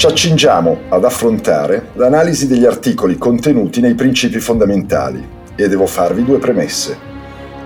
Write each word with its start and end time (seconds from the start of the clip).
ci 0.00 0.06
accingiamo 0.06 0.84
ad 0.88 1.04
affrontare 1.04 1.90
l'analisi 1.92 2.46
degli 2.46 2.64
articoli 2.64 3.18
contenuti 3.18 3.82
nei 3.82 3.94
principi 3.94 4.40
fondamentali 4.40 5.22
e 5.54 5.68
devo 5.68 5.84
farvi 5.84 6.24
due 6.24 6.38
premesse. 6.38 6.96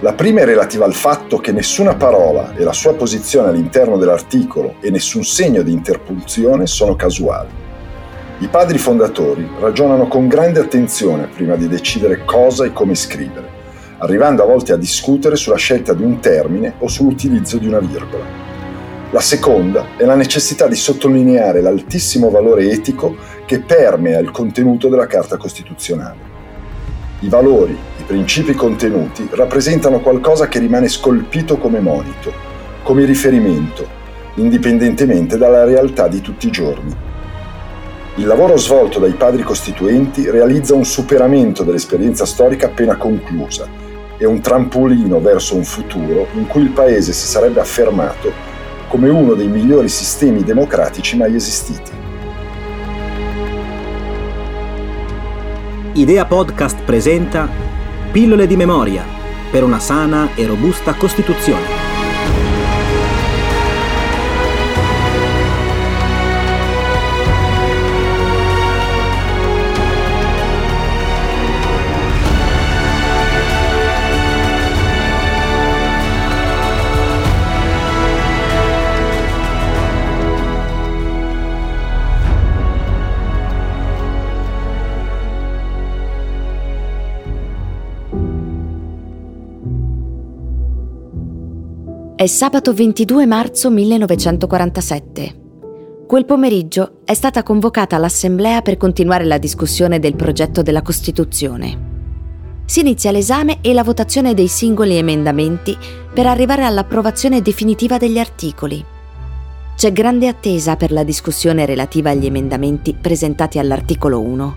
La 0.00 0.14
prima 0.14 0.40
è 0.40 0.44
relativa 0.44 0.84
al 0.84 0.94
fatto 0.94 1.38
che 1.38 1.52
nessuna 1.52 1.94
parola 1.94 2.56
e 2.56 2.64
la 2.64 2.72
sua 2.72 2.94
posizione 2.94 3.50
all'interno 3.50 3.98
dell'articolo 3.98 4.74
e 4.80 4.90
nessun 4.90 5.22
segno 5.22 5.62
di 5.62 5.70
interpunzione 5.70 6.66
sono 6.66 6.96
casuali. 6.96 7.50
I 8.40 8.48
padri 8.48 8.78
fondatori 8.78 9.48
ragionano 9.60 10.08
con 10.08 10.26
grande 10.26 10.58
attenzione 10.58 11.28
prima 11.32 11.54
di 11.54 11.68
decidere 11.68 12.24
cosa 12.24 12.64
e 12.64 12.72
come 12.72 12.96
scrivere, 12.96 13.48
arrivando 13.98 14.42
a 14.42 14.46
volte 14.46 14.72
a 14.72 14.76
discutere 14.76 15.36
sulla 15.36 15.54
scelta 15.54 15.94
di 15.94 16.02
un 16.02 16.18
termine 16.18 16.74
o 16.80 16.88
sull'utilizzo 16.88 17.58
di 17.58 17.68
una 17.68 17.78
virgola. 17.78 18.43
La 19.14 19.20
seconda 19.20 19.90
è 19.96 20.02
la 20.02 20.16
necessità 20.16 20.66
di 20.66 20.74
sottolineare 20.74 21.60
l'altissimo 21.60 22.30
valore 22.30 22.68
etico 22.68 23.14
che 23.46 23.60
permea 23.60 24.18
il 24.18 24.32
contenuto 24.32 24.88
della 24.88 25.06
Carta 25.06 25.36
Costituzionale. 25.36 26.16
I 27.20 27.28
valori, 27.28 27.78
i 27.98 28.02
principi 28.02 28.54
contenuti 28.54 29.28
rappresentano 29.30 30.00
qualcosa 30.00 30.48
che 30.48 30.58
rimane 30.58 30.88
scolpito 30.88 31.58
come 31.58 31.78
monito, 31.78 32.32
come 32.82 33.04
riferimento, 33.04 33.86
indipendentemente 34.34 35.38
dalla 35.38 35.62
realtà 35.62 36.08
di 36.08 36.20
tutti 36.20 36.48
i 36.48 36.50
giorni. 36.50 36.92
Il 38.16 38.26
lavoro 38.26 38.56
svolto 38.56 38.98
dai 38.98 39.12
padri 39.12 39.44
costituenti 39.44 40.28
realizza 40.28 40.74
un 40.74 40.84
superamento 40.84 41.62
dell'esperienza 41.62 42.26
storica 42.26 42.66
appena 42.66 42.96
conclusa 42.96 43.68
e 44.18 44.26
un 44.26 44.40
trampolino 44.40 45.20
verso 45.20 45.54
un 45.54 45.62
futuro 45.62 46.26
in 46.32 46.48
cui 46.48 46.62
il 46.62 46.70
Paese 46.70 47.12
si 47.12 47.28
sarebbe 47.28 47.60
affermato 47.60 48.53
come 48.94 49.08
uno 49.08 49.34
dei 49.34 49.48
migliori 49.48 49.88
sistemi 49.88 50.44
democratici 50.44 51.16
mai 51.16 51.34
esistiti. 51.34 51.90
Idea 55.94 56.24
Podcast 56.26 56.80
presenta 56.84 57.48
Pillole 58.12 58.46
di 58.46 58.54
memoria 58.54 59.02
per 59.50 59.64
una 59.64 59.80
sana 59.80 60.36
e 60.36 60.46
robusta 60.46 60.94
Costituzione. 60.94 61.83
È 92.24 92.26
sabato 92.26 92.72
22 92.72 93.26
marzo 93.26 93.70
1947. 93.70 95.34
Quel 96.06 96.24
pomeriggio 96.24 97.00
è 97.04 97.12
stata 97.12 97.42
convocata 97.42 97.98
l'Assemblea 97.98 98.62
per 98.62 98.78
continuare 98.78 99.24
la 99.24 99.36
discussione 99.36 99.98
del 99.98 100.16
progetto 100.16 100.62
della 100.62 100.80
Costituzione. 100.80 102.62
Si 102.64 102.80
inizia 102.80 103.10
l'esame 103.10 103.58
e 103.60 103.74
la 103.74 103.84
votazione 103.84 104.32
dei 104.32 104.48
singoli 104.48 104.96
emendamenti 104.96 105.76
per 106.14 106.26
arrivare 106.26 106.64
all'approvazione 106.64 107.42
definitiva 107.42 107.98
degli 107.98 108.18
articoli. 108.18 108.82
C'è 109.76 109.92
grande 109.92 110.26
attesa 110.26 110.76
per 110.76 110.92
la 110.92 111.04
discussione 111.04 111.66
relativa 111.66 112.08
agli 112.08 112.24
emendamenti 112.24 112.94
presentati 112.98 113.58
all'articolo 113.58 114.22
1. 114.22 114.56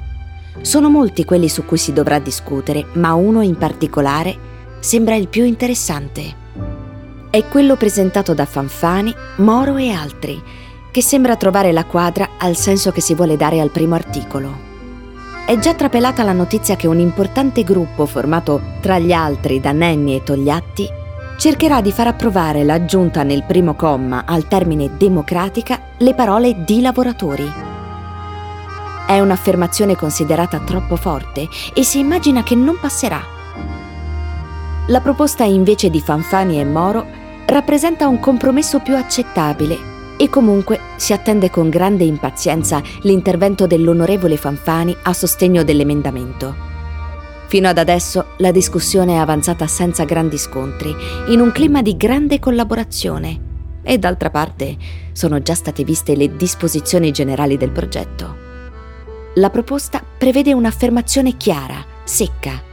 Sono 0.62 0.90
molti 0.90 1.26
quelli 1.26 1.50
su 1.50 1.66
cui 1.66 1.78
si 1.78 1.92
dovrà 1.92 2.20
discutere, 2.20 2.86
ma 2.94 3.14
uno 3.16 3.42
in 3.42 3.58
particolare 3.58 4.34
sembra 4.80 5.16
il 5.16 5.28
più 5.28 5.44
interessante 5.44 6.46
è 7.30 7.48
quello 7.48 7.76
presentato 7.76 8.34
da 8.34 8.46
Fanfani, 8.46 9.14
Moro 9.38 9.78
e 9.78 9.92
altri, 9.92 10.42
che 10.92 11.02
sembra 11.02 11.36
trovare 11.36 11.72
la 11.72 11.86
quadra 11.86 12.30
al 12.38 12.56
senso 12.56 12.92
che 12.92 13.02
si 13.02 13.14
vuole 13.14 13.38
dare 13.38 13.60
al 13.60 13.70
primo 13.70 13.96
articolo. 13.96 14.66
È 15.46 15.58
già 15.60 15.74
trapelata 15.74 16.24
la 16.24 16.34
notizia 16.34 16.76
che 16.76 16.88
un 16.88 17.00
importante 17.00 17.64
gruppo 17.64 18.06
formato 18.06 18.62
tra 18.82 19.00
gli 19.00 19.14
altri 19.14 19.60
da 19.60 19.72
Nenni 19.72 20.16
e 20.16 20.24
Togliatti 20.24 20.90
cercherà 21.38 21.82
di 21.82 21.92
far 21.92 22.08
approvare 22.08 22.64
l'aggiunta 22.64 23.24
nel 23.24 23.44
primo 23.44 23.76
comma 23.76 24.26
al 24.26 24.48
termine 24.48 24.98
democratica 24.98 25.80
le 26.00 26.14
parole 26.16 26.64
di 26.66 26.82
lavoratori. 26.82 27.50
È 29.06 29.20
un'affermazione 29.20 29.96
considerata 29.96 30.60
troppo 30.60 30.96
forte 30.96 31.48
e 31.74 31.84
si 31.84 32.00
immagina 32.00 32.44
che 32.44 32.56
non 32.56 32.78
passerà. 32.80 33.37
La 34.90 35.02
proposta 35.02 35.44
invece 35.44 35.90
di 35.90 36.00
Fanfani 36.00 36.62
e 36.62 36.64
Moro 36.64 37.06
rappresenta 37.46 38.08
un 38.08 38.20
compromesso 38.20 38.80
più 38.80 38.96
accettabile 38.96 39.96
e 40.18 40.30
comunque 40.30 40.80
si 40.96 41.12
attende 41.12 41.50
con 41.50 41.70
grande 41.70 42.06
impazienza 42.06 42.82
l'intervento 43.02 43.68
dell'onorevole 43.68 44.38
Fanfani 44.38 44.96
a 45.04 45.12
sostegno 45.12 45.64
dell'emendamento. 45.64 46.56
Fino 47.48 47.68
ad 47.68 47.78
adesso 47.78 48.28
la 48.38 48.52
discussione 48.52 49.14
è 49.14 49.18
avanzata 49.18 49.68
senza 49.68 50.06
grandi 50.06 50.38
scontri, 50.38 50.96
in 51.30 51.42
un 51.42 51.52
clima 51.52 51.82
di 51.82 51.98
grande 51.98 52.40
collaborazione 52.40 53.46
e 53.84 53.98
d'altra 53.98 54.30
parte 54.30 54.78
sono 55.12 55.42
già 55.42 55.54
state 55.54 55.84
viste 55.84 56.16
le 56.16 56.36
disposizioni 56.38 57.12
generali 57.12 57.58
del 57.58 57.72
progetto. 57.72 58.36
La 59.36 59.50
proposta 59.50 60.02
prevede 60.18 60.54
un'affermazione 60.54 61.36
chiara, 61.36 61.86
secca, 62.04 62.64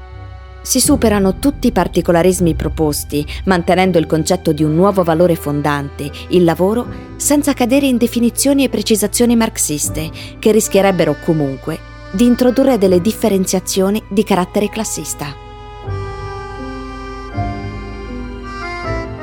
si 0.64 0.80
superano 0.80 1.38
tutti 1.38 1.66
i 1.66 1.72
particolarismi 1.72 2.54
proposti, 2.54 3.24
mantenendo 3.44 3.98
il 3.98 4.06
concetto 4.06 4.52
di 4.52 4.64
un 4.64 4.74
nuovo 4.74 5.02
valore 5.02 5.36
fondante, 5.36 6.10
il 6.28 6.42
lavoro, 6.42 6.86
senza 7.16 7.52
cadere 7.52 7.84
in 7.84 7.98
definizioni 7.98 8.64
e 8.64 8.70
precisazioni 8.70 9.36
marxiste, 9.36 10.10
che 10.38 10.52
rischierebbero 10.52 11.16
comunque 11.22 11.78
di 12.12 12.24
introdurre 12.24 12.78
delle 12.78 13.02
differenziazioni 13.02 14.02
di 14.08 14.24
carattere 14.24 14.70
classista. 14.70 15.26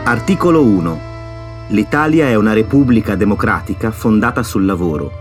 Articolo 0.03 0.63
1. 0.63 0.99
L'Italia 1.69 2.27
è 2.27 2.35
una 2.35 2.53
repubblica 2.53 3.15
democratica 3.15 3.89
fondata 3.89 4.43
sul 4.43 4.65
lavoro. 4.65 5.11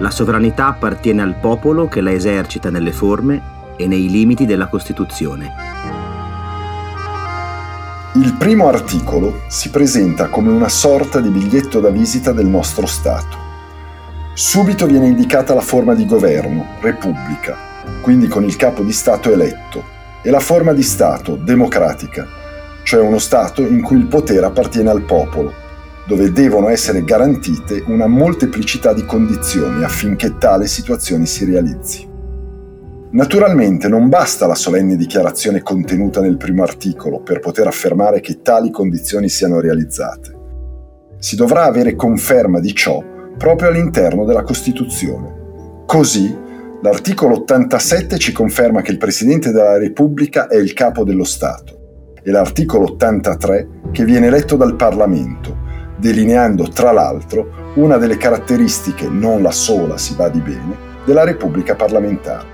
La 0.00 0.10
sovranità 0.10 0.66
appartiene 0.66 1.22
al 1.22 1.36
popolo 1.36 1.88
che 1.88 2.02
la 2.02 2.12
esercita 2.12 2.68
nelle 2.68 2.92
forme 2.92 3.53
e 3.76 3.86
nei 3.86 4.08
limiti 4.08 4.46
della 4.46 4.66
Costituzione. 4.66 5.52
Il 8.16 8.34
primo 8.38 8.68
articolo 8.68 9.40
si 9.48 9.70
presenta 9.70 10.28
come 10.28 10.50
una 10.50 10.68
sorta 10.68 11.20
di 11.20 11.30
biglietto 11.30 11.80
da 11.80 11.88
visita 11.88 12.30
del 12.30 12.46
nostro 12.46 12.86
Stato. 12.86 13.36
Subito 14.34 14.86
viene 14.86 15.08
indicata 15.08 15.52
la 15.52 15.60
forma 15.60 15.94
di 15.94 16.06
governo, 16.06 16.64
repubblica, 16.80 17.56
quindi 18.02 18.28
con 18.28 18.44
il 18.44 18.54
capo 18.54 18.82
di 18.82 18.92
Stato 18.92 19.32
eletto, 19.32 19.82
e 20.22 20.30
la 20.30 20.38
forma 20.38 20.72
di 20.72 20.82
Stato, 20.82 21.34
democratica, 21.34 22.24
cioè 22.84 23.00
uno 23.00 23.18
Stato 23.18 23.62
in 23.62 23.82
cui 23.82 23.96
il 23.96 24.06
potere 24.06 24.46
appartiene 24.46 24.90
al 24.90 25.02
popolo, 25.02 25.52
dove 26.06 26.30
devono 26.30 26.68
essere 26.68 27.02
garantite 27.02 27.82
una 27.86 28.06
molteplicità 28.06 28.92
di 28.92 29.04
condizioni 29.04 29.82
affinché 29.82 30.38
tale 30.38 30.68
situazione 30.68 31.26
si 31.26 31.44
realizzi. 31.44 32.13
Naturalmente 33.14 33.86
non 33.86 34.08
basta 34.08 34.44
la 34.48 34.56
solenne 34.56 34.96
dichiarazione 34.96 35.62
contenuta 35.62 36.20
nel 36.20 36.36
primo 36.36 36.64
articolo 36.64 37.20
per 37.20 37.38
poter 37.38 37.68
affermare 37.68 38.18
che 38.18 38.42
tali 38.42 38.72
condizioni 38.72 39.28
siano 39.28 39.60
realizzate. 39.60 40.36
Si 41.20 41.36
dovrà 41.36 41.62
avere 41.62 41.94
conferma 41.94 42.58
di 42.58 42.74
ciò 42.74 43.00
proprio 43.38 43.68
all'interno 43.68 44.24
della 44.24 44.42
Costituzione. 44.42 45.82
Così, 45.86 46.36
l'articolo 46.82 47.36
87 47.36 48.18
ci 48.18 48.32
conferma 48.32 48.82
che 48.82 48.90
il 48.90 48.98
Presidente 48.98 49.52
della 49.52 49.78
Repubblica 49.78 50.48
è 50.48 50.56
il 50.56 50.72
capo 50.72 51.04
dello 51.04 51.22
Stato 51.22 52.16
e 52.20 52.32
l'articolo 52.32 52.86
83 52.94 53.68
che 53.92 54.04
viene 54.04 54.26
eletto 54.26 54.56
dal 54.56 54.74
Parlamento, 54.74 55.56
delineando 56.00 56.66
tra 56.66 56.90
l'altro 56.90 57.72
una 57.76 57.96
delle 57.96 58.16
caratteristiche, 58.16 59.06
non 59.08 59.40
la 59.40 59.52
sola 59.52 59.96
si 59.98 60.16
va 60.16 60.28
di 60.28 60.40
bene, 60.40 60.76
della 61.04 61.22
Repubblica 61.22 61.76
parlamentare. 61.76 62.53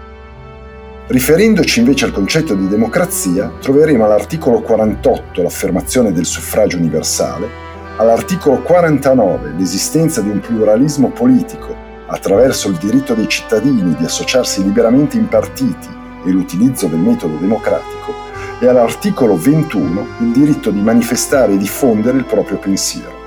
Riferendoci 1.11 1.81
invece 1.81 2.05
al 2.05 2.13
concetto 2.13 2.55
di 2.55 2.69
democrazia, 2.69 3.51
troveremo 3.61 4.05
all'articolo 4.05 4.61
48 4.61 5.43
l'affermazione 5.43 6.13
del 6.13 6.25
suffragio 6.25 6.77
universale, 6.77 7.49
all'articolo 7.97 8.63
49 8.63 9.55
l'esistenza 9.59 10.21
di 10.21 10.31
un 10.31 10.39
pluralismo 10.39 11.09
politico 11.09 11.75
attraverso 12.07 12.69
il 12.69 12.77
diritto 12.77 13.15
dei 13.15 13.27
cittadini 13.27 13.97
di 13.97 14.05
associarsi 14.05 14.63
liberamente 14.63 15.17
in 15.17 15.27
partiti 15.27 15.89
e 16.25 16.31
l'utilizzo 16.31 16.87
del 16.87 17.01
metodo 17.01 17.39
democratico, 17.39 18.15
e 18.61 18.69
all'articolo 18.69 19.37
21 19.37 20.07
il 20.21 20.31
diritto 20.31 20.71
di 20.71 20.81
manifestare 20.81 21.55
e 21.55 21.57
diffondere 21.57 22.19
il 22.19 22.25
proprio 22.25 22.59
pensiero. 22.59 23.19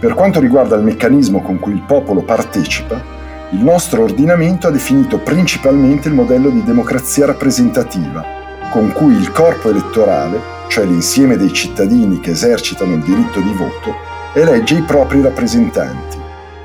Per 0.00 0.12
quanto 0.14 0.40
riguarda 0.40 0.74
il 0.74 0.82
meccanismo 0.82 1.40
con 1.40 1.60
cui 1.60 1.74
il 1.74 1.84
popolo 1.86 2.22
partecipa, 2.22 3.20
il 3.52 3.62
nostro 3.62 4.02
ordinamento 4.02 4.66
ha 4.66 4.70
definito 4.70 5.18
principalmente 5.18 6.08
il 6.08 6.14
modello 6.14 6.48
di 6.48 6.64
democrazia 6.64 7.26
rappresentativa, 7.26 8.24
con 8.70 8.92
cui 8.92 9.14
il 9.14 9.30
corpo 9.30 9.68
elettorale, 9.68 10.40
cioè 10.68 10.86
l'insieme 10.86 11.36
dei 11.36 11.52
cittadini 11.52 12.18
che 12.18 12.30
esercitano 12.30 12.94
il 12.94 13.02
diritto 13.02 13.40
di 13.40 13.52
voto, 13.52 13.94
elegge 14.32 14.76
i 14.76 14.82
propri 14.82 15.20
rappresentanti, 15.20 16.16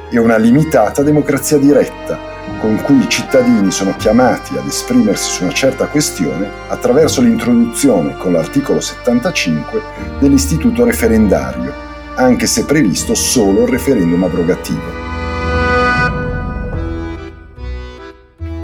e 0.09 0.17
una 0.17 0.37
limitata 0.37 1.03
democrazia 1.03 1.57
diretta, 1.57 2.17
con 2.61 2.79
cui 2.81 2.99
i 2.99 3.09
cittadini 3.09 3.69
sono 3.69 3.93
chiamati 3.97 4.57
ad 4.57 4.65
esprimersi 4.65 5.29
su 5.29 5.43
una 5.43 5.51
certa 5.51 5.87
questione 5.87 6.49
attraverso 6.69 7.19
l'introduzione 7.19 8.15
con 8.15 8.31
l'articolo 8.31 8.79
75 8.79 9.81
dell'istituto 10.21 10.85
referendario, 10.85 11.73
anche 12.15 12.47
se 12.47 12.63
previsto 12.63 13.13
solo 13.13 13.63
il 13.63 13.67
referendum 13.67 14.23
abrogativo. 14.23 15.06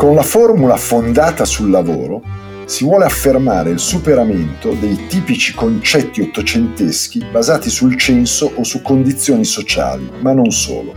Con 0.04 0.16
la 0.16 0.22
formula 0.22 0.76
fondata 0.76 1.46
sul 1.46 1.70
lavoro 1.70 2.22
si 2.66 2.84
vuole 2.84 3.06
affermare 3.06 3.70
il 3.70 3.80
superamento 3.80 4.74
dei 4.74 5.08
tipici 5.08 5.54
concetti 5.54 6.20
ottocenteschi 6.20 7.24
basati 7.32 7.70
sul 7.70 7.98
censo 7.98 8.52
o 8.54 8.66
su 8.66 8.82
condizioni 8.82 9.46
sociali, 9.46 10.12
ma 10.20 10.34
non 10.34 10.52
solo. 10.52 10.94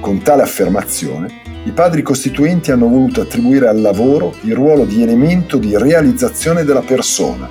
Con 0.00 0.22
tale 0.22 0.44
affermazione, 0.44 1.42
i 1.64 1.72
padri 1.72 2.00
costituenti 2.00 2.70
hanno 2.70 2.88
voluto 2.88 3.20
attribuire 3.20 3.68
al 3.68 3.82
lavoro 3.82 4.34
il 4.44 4.54
ruolo 4.54 4.86
di 4.86 5.02
elemento 5.02 5.58
di 5.58 5.76
realizzazione 5.76 6.64
della 6.64 6.80
persona, 6.80 7.46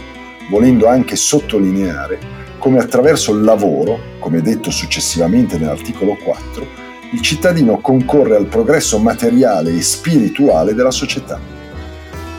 volendo 0.49 0.88
anche 0.88 1.15
sottolineare 1.15 2.17
come 2.57 2.79
attraverso 2.79 3.33
il 3.33 3.44
lavoro, 3.44 3.99
come 4.17 4.41
detto 4.41 4.71
successivamente 4.71 5.59
nell'articolo 5.59 6.17
4, 6.23 6.87
il 7.12 7.21
cittadino 7.21 7.80
concorre 7.80 8.36
al 8.36 8.48
progresso 8.48 8.98
materiale 8.98 9.74
e 9.74 9.81
spirituale 9.81 10.74
della 10.74 10.92
società. 10.92 11.39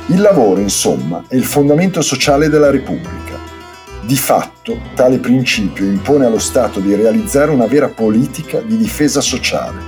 Il 0.09 0.21
lavoro, 0.21 0.61
insomma, 0.61 1.25
è 1.27 1.37
il 1.37 1.45
fondamento 1.45 2.03
sociale 2.03 2.49
della 2.49 2.71
Repubblica. 2.71 3.37
Di 4.03 4.17
fatto, 4.17 4.79
tale 4.95 5.19
principio 5.19 5.85
impone 5.85 6.27
allo 6.27 6.39
Stato 6.39 6.81
di 6.81 6.95
realizzare 6.95 7.51
una 7.51 7.67
vera 7.67 7.89
politica 7.89 8.61
di 8.61 8.77
difesa 8.77 9.21
sociale, 9.21 9.81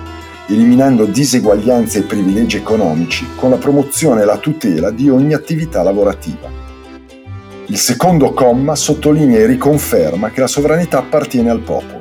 eliminando 0.49 1.05
diseguaglianze 1.05 2.00
e 2.00 2.03
privilegi 2.03 2.56
economici 2.56 3.27
con 3.35 3.50
la 3.50 3.56
promozione 3.56 4.23
e 4.23 4.25
la 4.25 4.38
tutela 4.38 4.91
di 4.91 5.09
ogni 5.09 5.35
attività 5.35 5.82
lavorativa. 5.82 6.49
Il 7.67 7.79
secondo 7.79 8.32
comma 8.32 8.75
sottolinea 8.75 9.38
e 9.38 9.47
riconferma 9.47 10.31
che 10.31 10.41
la 10.41 10.47
sovranità 10.49 10.99
appartiene 10.99 11.50
al 11.50 11.61
popolo. 11.61 12.00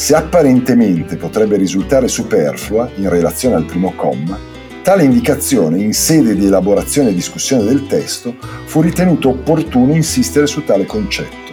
Se 0.00 0.14
apparentemente 0.14 1.16
potrebbe 1.16 1.58
risultare 1.58 2.08
superflua 2.08 2.90
in 2.94 3.10
relazione 3.10 3.56
al 3.56 3.66
primo 3.66 3.92
comma, 3.94 4.38
tale 4.82 5.04
indicazione 5.04 5.78
in 5.82 5.92
sede 5.92 6.34
di 6.34 6.46
elaborazione 6.46 7.10
e 7.10 7.14
discussione 7.14 7.64
del 7.64 7.86
testo 7.86 8.34
fu 8.64 8.80
ritenuto 8.80 9.28
opportuno 9.28 9.92
insistere 9.92 10.46
su 10.46 10.64
tale 10.64 10.86
concetto. 10.86 11.52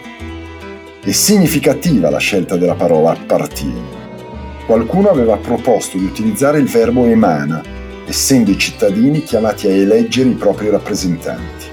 È 1.04 1.12
significativa 1.12 2.10
la 2.10 2.20
scelta 2.20 2.56
della 2.56 2.76
parola 2.76 3.12
appartiene. 3.12 3.96
Qualcuno 4.66 5.10
aveva 5.10 5.36
proposto 5.36 5.98
di 5.98 6.06
utilizzare 6.06 6.60
il 6.60 6.70
verbo 6.70 7.04
emana, 7.04 7.62
essendo 8.08 8.50
i 8.50 8.58
cittadini 8.58 9.24
chiamati 9.24 9.68
a 9.68 9.72
eleggere 9.72 10.30
i 10.30 10.36
propri 10.36 10.70
rappresentanti. 10.70 11.66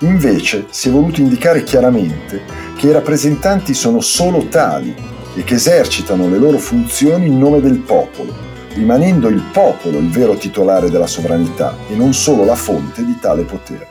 Invece 0.00 0.66
si 0.68 0.88
è 0.88 0.92
voluto 0.92 1.22
indicare 1.22 1.62
chiaramente 1.62 2.42
che 2.76 2.88
i 2.88 2.92
rappresentanti 2.92 3.72
sono 3.72 4.02
solo 4.02 4.48
tali 4.48 5.16
e 5.38 5.44
che 5.44 5.54
esercitano 5.54 6.28
le 6.28 6.36
loro 6.36 6.58
funzioni 6.58 7.26
in 7.26 7.38
nome 7.38 7.60
del 7.60 7.78
popolo, 7.78 8.34
rimanendo 8.74 9.28
il 9.28 9.40
popolo 9.52 9.98
il 9.98 10.10
vero 10.10 10.34
titolare 10.34 10.90
della 10.90 11.06
sovranità 11.06 11.76
e 11.88 11.94
non 11.94 12.12
solo 12.12 12.44
la 12.44 12.56
fonte 12.56 13.04
di 13.04 13.16
tale 13.20 13.44
potere. 13.44 13.86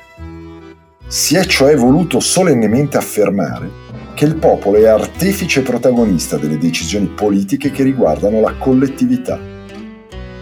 Si 1.08 1.38
è 1.38 1.46
cioè 1.46 1.78
voluto 1.78 2.20
solennemente 2.20 2.98
affermare 2.98 3.86
che 4.14 4.26
il 4.26 4.36
popolo 4.36 4.78
è 4.78 4.88
artefice 4.88 5.62
protagonista 5.62 6.36
delle 6.36 6.58
decisioni 6.58 7.06
politiche 7.06 7.72
che 7.72 7.84
riguardano 7.84 8.42
la 8.42 8.54
collettività 8.56 9.56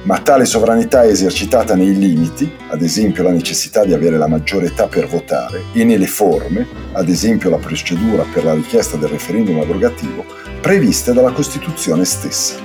ma 0.05 0.19
tale 0.19 0.45
sovranità 0.45 1.03
è 1.03 1.07
esercitata 1.07 1.75
nei 1.75 1.97
limiti, 1.97 2.51
ad 2.69 2.83
esempio 2.83 3.23
la 3.23 3.31
necessità 3.31 3.83
di 3.83 3.93
avere 3.93 4.17
la 4.17 4.27
maggiore 4.27 4.67
età 4.67 4.87
per 4.87 5.07
votare, 5.07 5.63
e 5.73 5.83
nelle 5.83 6.05
forme, 6.05 6.67
ad 6.91 7.09
esempio 7.09 7.49
la 7.49 7.57
procedura 7.57 8.23
per 8.31 8.43
la 8.43 8.53
richiesta 8.53 8.97
del 8.97 9.09
referendum 9.09 9.59
abrogativo, 9.59 10.23
previste 10.65 11.13
dalla 11.13 11.31
Costituzione 11.31 12.05
stessa. 12.05 12.57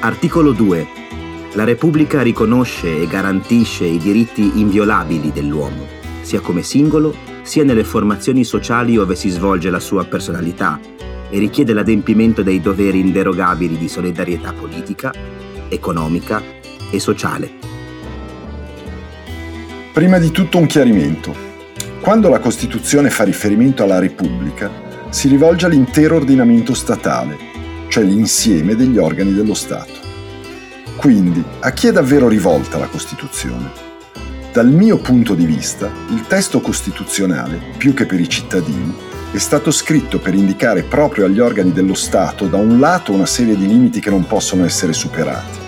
Articolo 0.00 0.52
2. 0.52 0.86
La 1.52 1.64
Repubblica 1.64 2.22
riconosce 2.22 3.02
e 3.02 3.06
garantisce 3.06 3.84
i 3.84 3.98
diritti 3.98 4.58
inviolabili 4.58 5.30
dell'uomo, 5.30 5.86
sia 6.22 6.40
come 6.40 6.62
singolo, 6.62 7.14
sia 7.42 7.64
nelle 7.64 7.84
formazioni 7.84 8.44
sociali 8.44 8.94
dove 8.94 9.14
si 9.14 9.28
svolge 9.28 9.68
la 9.68 9.78
sua 9.78 10.06
personalità, 10.06 10.80
e 11.28 11.38
richiede 11.38 11.74
l'adempimento 11.74 12.42
dei 12.42 12.62
doveri 12.62 13.00
inderogabili 13.00 13.76
di 13.76 13.90
solidarietà 13.90 14.54
politica, 14.54 15.12
economica 15.68 16.42
e 16.90 16.98
sociale. 16.98 17.50
Prima 19.92 20.16
di 20.16 20.30
tutto 20.30 20.56
un 20.56 20.64
chiarimento. 20.64 21.36
Quando 22.00 22.30
la 22.30 22.40
Costituzione 22.40 23.10
fa 23.10 23.24
riferimento 23.24 23.82
alla 23.82 23.98
Repubblica, 23.98 24.91
si 25.12 25.28
rivolge 25.28 25.66
all'intero 25.66 26.16
ordinamento 26.16 26.72
statale, 26.72 27.36
cioè 27.88 28.02
l'insieme 28.02 28.74
degli 28.74 28.96
organi 28.96 29.34
dello 29.34 29.52
Stato. 29.52 29.92
Quindi, 30.96 31.44
a 31.60 31.70
chi 31.72 31.88
è 31.88 31.92
davvero 31.92 32.28
rivolta 32.28 32.78
la 32.78 32.86
Costituzione? 32.86 33.70
Dal 34.54 34.70
mio 34.70 34.96
punto 34.96 35.34
di 35.34 35.44
vista, 35.44 35.90
il 36.08 36.26
testo 36.26 36.62
costituzionale, 36.62 37.60
più 37.76 37.92
che 37.92 38.06
per 38.06 38.20
i 38.20 38.28
cittadini, 38.28 38.94
è 39.32 39.36
stato 39.36 39.70
scritto 39.70 40.18
per 40.18 40.32
indicare 40.32 40.82
proprio 40.82 41.26
agli 41.26 41.40
organi 41.40 41.72
dello 41.72 41.94
Stato, 41.94 42.46
da 42.46 42.56
un 42.56 42.80
lato, 42.80 43.12
una 43.12 43.26
serie 43.26 43.54
di 43.54 43.66
limiti 43.66 44.00
che 44.00 44.10
non 44.10 44.26
possono 44.26 44.64
essere 44.64 44.94
superati, 44.94 45.58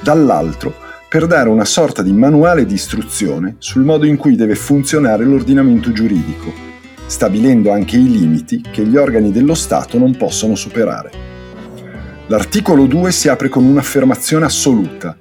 dall'altro, 0.00 0.74
per 1.08 1.28
dare 1.28 1.48
una 1.48 1.64
sorta 1.64 2.02
di 2.02 2.12
manuale 2.12 2.66
di 2.66 2.74
istruzione 2.74 3.54
sul 3.58 3.84
modo 3.84 4.04
in 4.04 4.16
cui 4.16 4.34
deve 4.34 4.56
funzionare 4.56 5.24
l'ordinamento 5.24 5.92
giuridico, 5.92 6.69
stabilendo 7.10 7.72
anche 7.72 7.96
i 7.96 8.08
limiti 8.08 8.62
che 8.70 8.86
gli 8.86 8.96
organi 8.96 9.32
dello 9.32 9.54
Stato 9.54 9.98
non 9.98 10.16
possono 10.16 10.54
superare. 10.54 11.10
L'articolo 12.28 12.86
2 12.86 13.10
si 13.10 13.28
apre 13.28 13.48
con 13.48 13.64
un'affermazione 13.64 14.44
assoluta. 14.44 15.18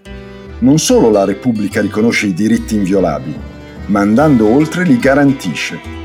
Non 0.59 0.77
solo 0.77 1.09
la 1.09 1.25
Repubblica 1.25 1.81
riconosce 1.81 2.27
i 2.27 2.33
diritti 2.35 2.75
inviolabili, 2.75 3.39
ma 3.87 4.01
andando 4.01 4.47
oltre 4.47 4.83
li 4.83 4.99
garantisce 4.99 5.97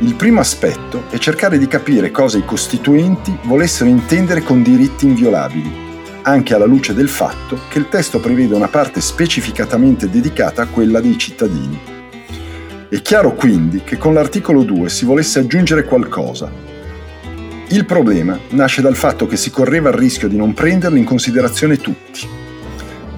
il 0.00 0.14
primo 0.14 0.38
aspetto 0.38 1.06
è 1.10 1.18
cercare 1.18 1.58
di 1.58 1.66
capire 1.66 2.12
cosa 2.12 2.38
i 2.38 2.44
costituenti 2.44 3.36
volessero 3.42 3.90
intendere 3.90 4.42
con 4.42 4.62
diritti 4.62 5.06
inviolabili, 5.06 5.72
anche 6.22 6.54
alla 6.54 6.66
luce 6.66 6.94
del 6.94 7.08
fatto 7.08 7.58
che 7.68 7.78
il 7.78 7.88
testo 7.88 8.20
prevede 8.20 8.54
una 8.54 8.68
parte 8.68 9.00
specificatamente 9.00 10.08
dedicata 10.08 10.62
a 10.62 10.66
quella 10.68 11.00
dei 11.00 11.18
cittadini. 11.18 11.97
È 12.88 13.02
chiaro 13.02 13.34
quindi 13.34 13.82
che 13.82 13.98
con 13.98 14.14
l'articolo 14.14 14.62
2 14.62 14.88
si 14.88 15.04
volesse 15.04 15.40
aggiungere 15.40 15.84
qualcosa. 15.84 16.50
Il 17.68 17.84
problema 17.84 18.38
nasce 18.50 18.80
dal 18.80 18.96
fatto 18.96 19.26
che 19.26 19.36
si 19.36 19.50
correva 19.50 19.90
il 19.90 19.96
rischio 19.96 20.28
di 20.28 20.36
non 20.36 20.54
prenderlo 20.54 20.96
in 20.96 21.04
considerazione 21.04 21.76
tutti 21.76 22.38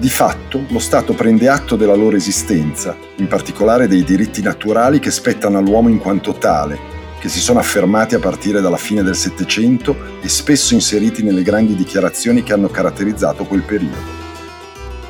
di 0.01 0.09
fatto, 0.09 0.65
lo 0.69 0.79
Stato 0.79 1.13
prende 1.13 1.47
atto 1.47 1.75
della 1.75 1.93
loro 1.93 2.15
esistenza, 2.15 2.97
in 3.17 3.27
particolare 3.27 3.87
dei 3.87 4.03
diritti 4.03 4.41
naturali 4.41 4.97
che 4.97 5.11
spettano 5.11 5.59
all'uomo 5.59 5.89
in 5.89 5.99
quanto 5.99 6.33
tale, 6.33 6.79
che 7.19 7.29
si 7.29 7.39
sono 7.39 7.59
affermati 7.59 8.15
a 8.15 8.19
partire 8.19 8.61
dalla 8.61 8.77
fine 8.77 9.03
del 9.03 9.15
Settecento 9.15 9.95
e 10.19 10.27
spesso 10.27 10.73
inseriti 10.73 11.21
nelle 11.21 11.43
grandi 11.43 11.75
dichiarazioni 11.75 12.41
che 12.41 12.51
hanno 12.51 12.69
caratterizzato 12.69 13.43
quel 13.43 13.61
periodo. 13.61 14.19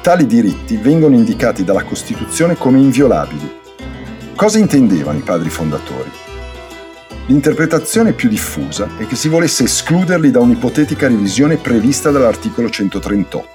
Tali 0.01 0.25
diritti 0.25 0.75
vengono 0.75 1.15
indicati 1.15 1.63
dalla 1.63 1.83
Costituzione 1.83 2.57
come 2.57 2.79
inviolabili. 2.79 3.60
Cosa 4.41 4.57
intendevano 4.57 5.19
i 5.19 5.21
padri 5.21 5.51
fondatori? 5.51 6.09
L'interpretazione 7.27 8.13
più 8.13 8.27
diffusa 8.27 8.89
è 8.97 9.05
che 9.05 9.15
si 9.15 9.29
volesse 9.29 9.65
escluderli 9.65 10.31
da 10.31 10.39
un'ipotetica 10.39 11.07
revisione 11.07 11.57
prevista 11.57 12.09
dall'articolo 12.09 12.67
138. 12.67 13.47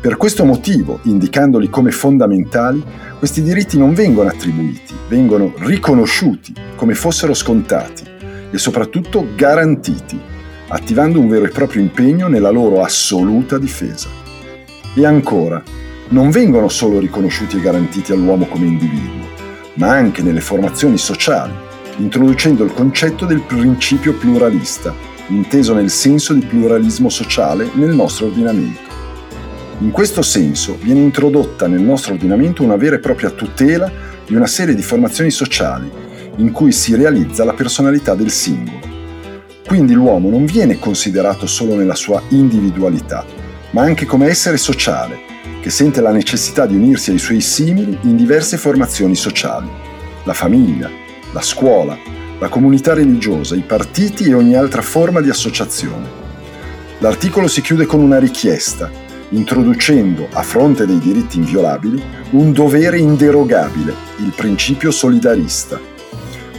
Per 0.00 0.16
questo 0.16 0.44
motivo, 0.44 0.98
indicandoli 1.04 1.70
come 1.70 1.92
fondamentali, 1.92 2.82
questi 3.20 3.40
diritti 3.40 3.78
non 3.78 3.94
vengono 3.94 4.28
attribuiti, 4.28 4.96
vengono 5.06 5.54
riconosciuti 5.58 6.52
come 6.74 6.94
fossero 6.94 7.32
scontati 7.32 8.02
e 8.50 8.58
soprattutto 8.58 9.28
garantiti, 9.36 10.18
attivando 10.66 11.20
un 11.20 11.28
vero 11.28 11.44
e 11.44 11.50
proprio 11.50 11.82
impegno 11.82 12.26
nella 12.26 12.50
loro 12.50 12.82
assoluta 12.82 13.58
difesa. 13.58 14.08
E 14.96 15.06
ancora, 15.06 15.62
non 16.08 16.30
vengono 16.30 16.68
solo 16.68 16.98
riconosciuti 16.98 17.58
e 17.58 17.60
garantiti 17.60 18.10
all'uomo 18.10 18.46
come 18.46 18.66
individuo, 18.66 19.17
ma 19.78 19.90
anche 19.90 20.22
nelle 20.22 20.40
formazioni 20.40 20.98
sociali, 20.98 21.52
introducendo 21.96 22.64
il 22.64 22.72
concetto 22.72 23.24
del 23.24 23.42
principio 23.42 24.14
pluralista, 24.14 24.94
inteso 25.28 25.74
nel 25.74 25.90
senso 25.90 26.34
di 26.34 26.44
pluralismo 26.44 27.08
sociale 27.08 27.70
nel 27.74 27.94
nostro 27.94 28.26
ordinamento. 28.26 28.86
In 29.80 29.90
questo 29.92 30.22
senso 30.22 30.76
viene 30.80 31.00
introdotta 31.00 31.68
nel 31.68 31.80
nostro 31.80 32.14
ordinamento 32.14 32.64
una 32.64 32.76
vera 32.76 32.96
e 32.96 33.00
propria 33.00 33.30
tutela 33.30 33.90
di 34.26 34.34
una 34.34 34.48
serie 34.48 34.74
di 34.74 34.82
formazioni 34.82 35.30
sociali 35.30 35.90
in 36.36 36.50
cui 36.50 36.72
si 36.72 36.94
realizza 36.94 37.44
la 37.44 37.52
personalità 37.52 38.14
del 38.14 38.30
singolo. 38.30 38.80
Quindi 39.66 39.92
l'uomo 39.92 40.30
non 40.30 40.44
viene 40.44 40.78
considerato 40.78 41.46
solo 41.46 41.76
nella 41.76 41.94
sua 41.94 42.20
individualità, 42.30 43.24
ma 43.70 43.82
anche 43.82 44.06
come 44.06 44.28
essere 44.28 44.56
sociale, 44.56 45.18
che 45.60 45.70
sente 45.70 46.00
la 46.00 46.12
necessità 46.12 46.66
di 46.66 46.76
unirsi 46.76 47.10
ai 47.10 47.18
suoi 47.18 47.40
simili 47.40 47.98
in 48.02 48.16
diverse 48.16 48.56
formazioni 48.56 49.14
sociali, 49.14 49.68
la 50.24 50.32
famiglia, 50.34 50.90
la 51.32 51.42
scuola, 51.42 51.96
la 52.38 52.48
comunità 52.48 52.94
religiosa, 52.94 53.56
i 53.56 53.64
partiti 53.66 54.24
e 54.24 54.34
ogni 54.34 54.54
altra 54.54 54.82
forma 54.82 55.20
di 55.20 55.28
associazione. 55.28 56.06
L'articolo 56.98 57.48
si 57.48 57.60
chiude 57.60 57.86
con 57.86 58.00
una 58.00 58.18
richiesta, 58.18 58.90
introducendo, 59.30 60.28
a 60.32 60.42
fronte 60.42 60.86
dei 60.86 60.98
diritti 60.98 61.36
inviolabili, 61.38 62.02
un 62.30 62.52
dovere 62.52 62.98
inderogabile, 62.98 63.94
il 64.18 64.32
principio 64.34 64.90
solidarista. 64.90 65.78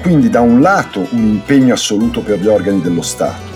Quindi 0.01 0.29
da 0.29 0.41
un 0.41 0.61
lato 0.61 1.07
un 1.11 1.23
impegno 1.25 1.73
assoluto 1.73 2.21
per 2.21 2.39
gli 2.39 2.47
organi 2.47 2.81
dello 2.81 3.01
Stato, 3.01 3.48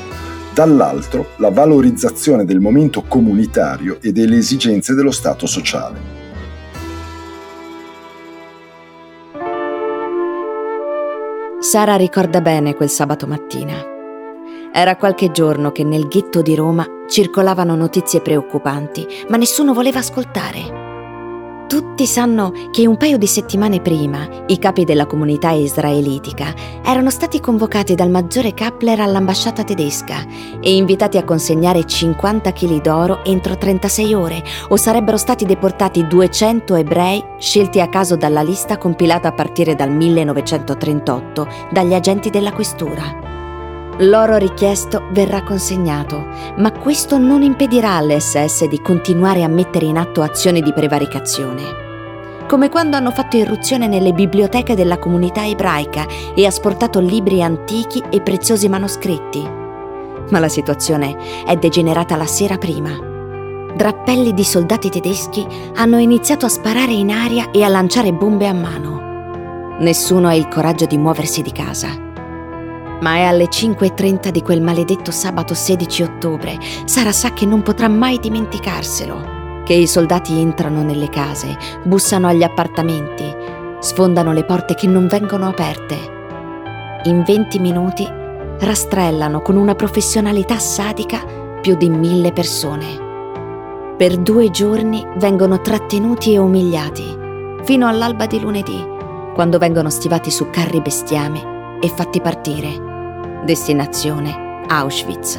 dall'altro 0.53 1.31
la 1.37 1.49
valorizzazione 1.49 2.45
del 2.45 2.59
momento 2.59 3.03
comunitario 3.07 3.97
e 4.01 4.11
delle 4.11 4.37
esigenze 4.37 4.93
dello 4.93 5.11
Stato 5.11 5.45
sociale. 5.45 6.21
Sara 11.59 11.95
ricorda 11.95 12.41
bene 12.41 12.75
quel 12.75 12.89
sabato 12.89 13.25
mattina. 13.25 13.73
Era 14.71 14.95
qualche 14.95 15.31
giorno 15.31 15.71
che 15.71 15.83
nel 15.83 16.07
ghetto 16.07 16.41
di 16.41 16.55
Roma 16.55 16.85
circolavano 17.07 17.75
notizie 17.75 18.21
preoccupanti, 18.21 19.07
ma 19.29 19.37
nessuno 19.37 19.73
voleva 19.73 19.99
ascoltare. 19.99 20.82
Tutti 21.73 22.05
sanno 22.05 22.53
che 22.69 22.85
un 22.85 22.97
paio 22.97 23.17
di 23.17 23.25
settimane 23.25 23.81
prima 23.81 24.27
i 24.45 24.59
capi 24.59 24.83
della 24.83 25.07
comunità 25.07 25.49
israelitica 25.49 26.53
erano 26.85 27.09
stati 27.09 27.39
convocati 27.39 27.95
dal 27.95 28.11
maggiore 28.11 28.53
Kappler 28.53 28.99
all'ambasciata 28.99 29.63
tedesca 29.63 30.23
e 30.61 30.75
invitati 30.75 31.17
a 31.17 31.23
consegnare 31.23 31.83
50 31.83 32.53
kg 32.53 32.79
d'oro 32.79 33.25
entro 33.25 33.57
36 33.57 34.13
ore 34.13 34.43
o 34.67 34.75
sarebbero 34.75 35.17
stati 35.17 35.45
deportati 35.45 36.05
200 36.05 36.75
ebrei 36.75 37.23
scelti 37.39 37.81
a 37.81 37.89
caso 37.89 38.15
dalla 38.15 38.43
lista 38.43 38.77
compilata 38.77 39.29
a 39.29 39.33
partire 39.33 39.73
dal 39.73 39.89
1938 39.89 41.47
dagli 41.71 41.95
agenti 41.95 42.29
della 42.29 42.51
questura. 42.51 43.32
L'oro 43.99 44.37
richiesto 44.37 45.07
verrà 45.11 45.43
consegnato, 45.43 46.25
ma 46.57 46.71
questo 46.71 47.19
non 47.19 47.43
impedirà 47.43 47.91
all'SS 47.91 48.65
di 48.65 48.81
continuare 48.81 49.43
a 49.43 49.47
mettere 49.47 49.85
in 49.85 49.97
atto 49.97 50.23
azioni 50.23 50.61
di 50.61 50.73
prevaricazione. 50.73 51.81
Come 52.47 52.69
quando 52.69 52.97
hanno 52.97 53.11
fatto 53.11 53.37
irruzione 53.37 53.87
nelle 53.87 54.11
biblioteche 54.11 54.75
della 54.75 54.97
comunità 54.97 55.45
ebraica 55.45 56.07
e 56.35 56.45
asportato 56.45 56.99
libri 56.99 57.43
antichi 57.43 58.01
e 58.09 58.19
preziosi 58.21 58.67
manoscritti. 58.67 59.47
Ma 60.29 60.39
la 60.39 60.49
situazione 60.49 61.15
è 61.45 61.55
degenerata 61.55 62.15
la 62.15 62.25
sera 62.25 62.57
prima. 62.57 62.89
Drappelli 63.75 64.33
di 64.33 64.43
soldati 64.43 64.89
tedeschi 64.89 65.45
hanno 65.75 65.99
iniziato 65.99 66.47
a 66.47 66.49
sparare 66.49 66.93
in 66.93 67.11
aria 67.11 67.51
e 67.51 67.63
a 67.63 67.67
lanciare 67.67 68.11
bombe 68.11 68.47
a 68.47 68.53
mano. 68.53 69.77
Nessuno 69.79 70.27
ha 70.27 70.33
il 70.33 70.47
coraggio 70.47 70.85
di 70.85 70.97
muoversi 70.97 71.43
di 71.43 71.51
casa 71.51 72.11
ma 73.03 73.17
è 73.17 73.23
alle 73.23 73.49
5.30 73.49 74.29
di 74.29 74.41
quel 74.41 74.61
maledetto 74.61 75.11
sabato 75.11 75.53
16 75.53 76.03
ottobre. 76.03 76.57
Sara 76.85 77.11
sa 77.11 77.33
che 77.33 77.45
non 77.45 77.61
potrà 77.61 77.89
mai 77.89 78.17
dimenticarselo. 78.17 79.41
Che 79.65 79.73
i 79.73 79.87
soldati 79.87 80.39
entrano 80.39 80.83
nelle 80.83 81.09
case, 81.09 81.57
bussano 81.83 82.27
agli 82.27 82.43
appartamenti, 82.43 83.25
sfondano 83.79 84.31
le 84.31 84.45
porte 84.45 84.73
che 84.73 84.87
non 84.87 85.07
vengono 85.07 85.47
aperte. 85.47 85.97
In 87.03 87.23
20 87.25 87.59
minuti 87.59 88.07
rastrellano 88.59 89.41
con 89.41 89.57
una 89.57 89.75
professionalità 89.75 90.57
sadica 90.57 91.19
più 91.59 91.75
di 91.75 91.89
mille 91.89 92.31
persone. 92.31 93.01
Per 93.97 94.17
due 94.17 94.49
giorni 94.49 95.05
vengono 95.17 95.59
trattenuti 95.59 96.33
e 96.33 96.37
umiliati, 96.37 97.17
fino 97.63 97.87
all'alba 97.87 98.27
di 98.27 98.39
lunedì, 98.39 98.81
quando 99.33 99.57
vengono 99.57 99.89
stivati 99.89 100.31
su 100.31 100.49
carri 100.49 100.79
bestiame 100.79 101.79
e 101.81 101.89
fatti 101.89 102.21
partire 102.21 102.91
Destinazione 103.43 104.63
Auschwitz. 104.69 105.37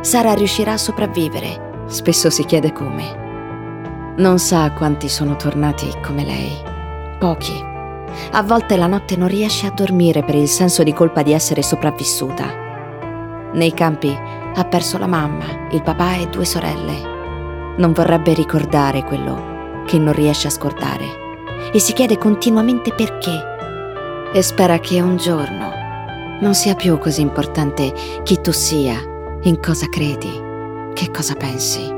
Sara 0.00 0.34
riuscirà 0.34 0.72
a 0.72 0.76
sopravvivere, 0.76 1.84
spesso 1.86 2.28
si 2.28 2.44
chiede 2.44 2.72
come. 2.72 4.14
Non 4.16 4.40
sa 4.40 4.72
quanti 4.72 5.08
sono 5.08 5.36
tornati 5.36 5.88
come 6.04 6.24
lei. 6.24 6.50
Pochi. 7.20 7.64
A 8.32 8.42
volte 8.42 8.76
la 8.76 8.88
notte 8.88 9.14
non 9.14 9.28
riesce 9.28 9.68
a 9.68 9.70
dormire 9.70 10.24
per 10.24 10.34
il 10.34 10.48
senso 10.48 10.82
di 10.82 10.92
colpa 10.92 11.22
di 11.22 11.32
essere 11.32 11.62
sopravvissuta. 11.62 12.46
Nei 13.52 13.72
campi 13.72 14.12
ha 14.54 14.64
perso 14.64 14.98
la 14.98 15.06
mamma, 15.06 15.68
il 15.70 15.82
papà 15.82 16.16
e 16.16 16.26
due 16.26 16.44
sorelle. 16.44 17.76
Non 17.76 17.92
vorrebbe 17.92 18.32
ricordare 18.32 19.04
quello 19.04 19.84
che 19.86 20.00
non 20.00 20.14
riesce 20.14 20.48
a 20.48 20.50
scordare 20.50 21.70
e 21.72 21.78
si 21.78 21.92
chiede 21.92 22.18
continuamente 22.18 22.92
perché. 22.92 23.38
E 24.32 24.42
spera 24.42 24.80
che 24.80 25.00
un 25.00 25.16
giorno 25.16 25.86
non 26.40 26.54
sia 26.54 26.74
più 26.74 26.98
così 26.98 27.20
importante 27.20 27.92
chi 28.22 28.40
tu 28.40 28.52
sia, 28.52 29.00
in 29.42 29.60
cosa 29.60 29.88
credi, 29.88 30.30
che 30.94 31.10
cosa 31.10 31.34
pensi. 31.34 31.96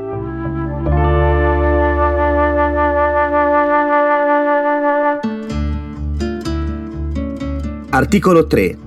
Articolo 7.93 8.47
3. 8.47 8.77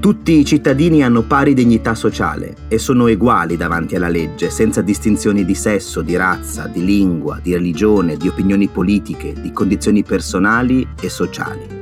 Tutti 0.00 0.38
i 0.38 0.44
cittadini 0.44 1.02
hanno 1.02 1.22
pari 1.22 1.54
dignità 1.54 1.96
sociale 1.96 2.54
e 2.68 2.78
sono 2.78 3.06
uguali 3.06 3.56
davanti 3.56 3.96
alla 3.96 4.08
legge, 4.08 4.48
senza 4.48 4.80
distinzioni 4.80 5.44
di 5.44 5.56
sesso, 5.56 6.02
di 6.02 6.14
razza, 6.14 6.68
di 6.68 6.84
lingua, 6.84 7.40
di 7.42 7.52
religione, 7.52 8.16
di 8.16 8.28
opinioni 8.28 8.68
politiche, 8.68 9.32
di 9.32 9.50
condizioni 9.50 10.04
personali 10.04 10.86
e 11.00 11.08
sociali. 11.08 11.77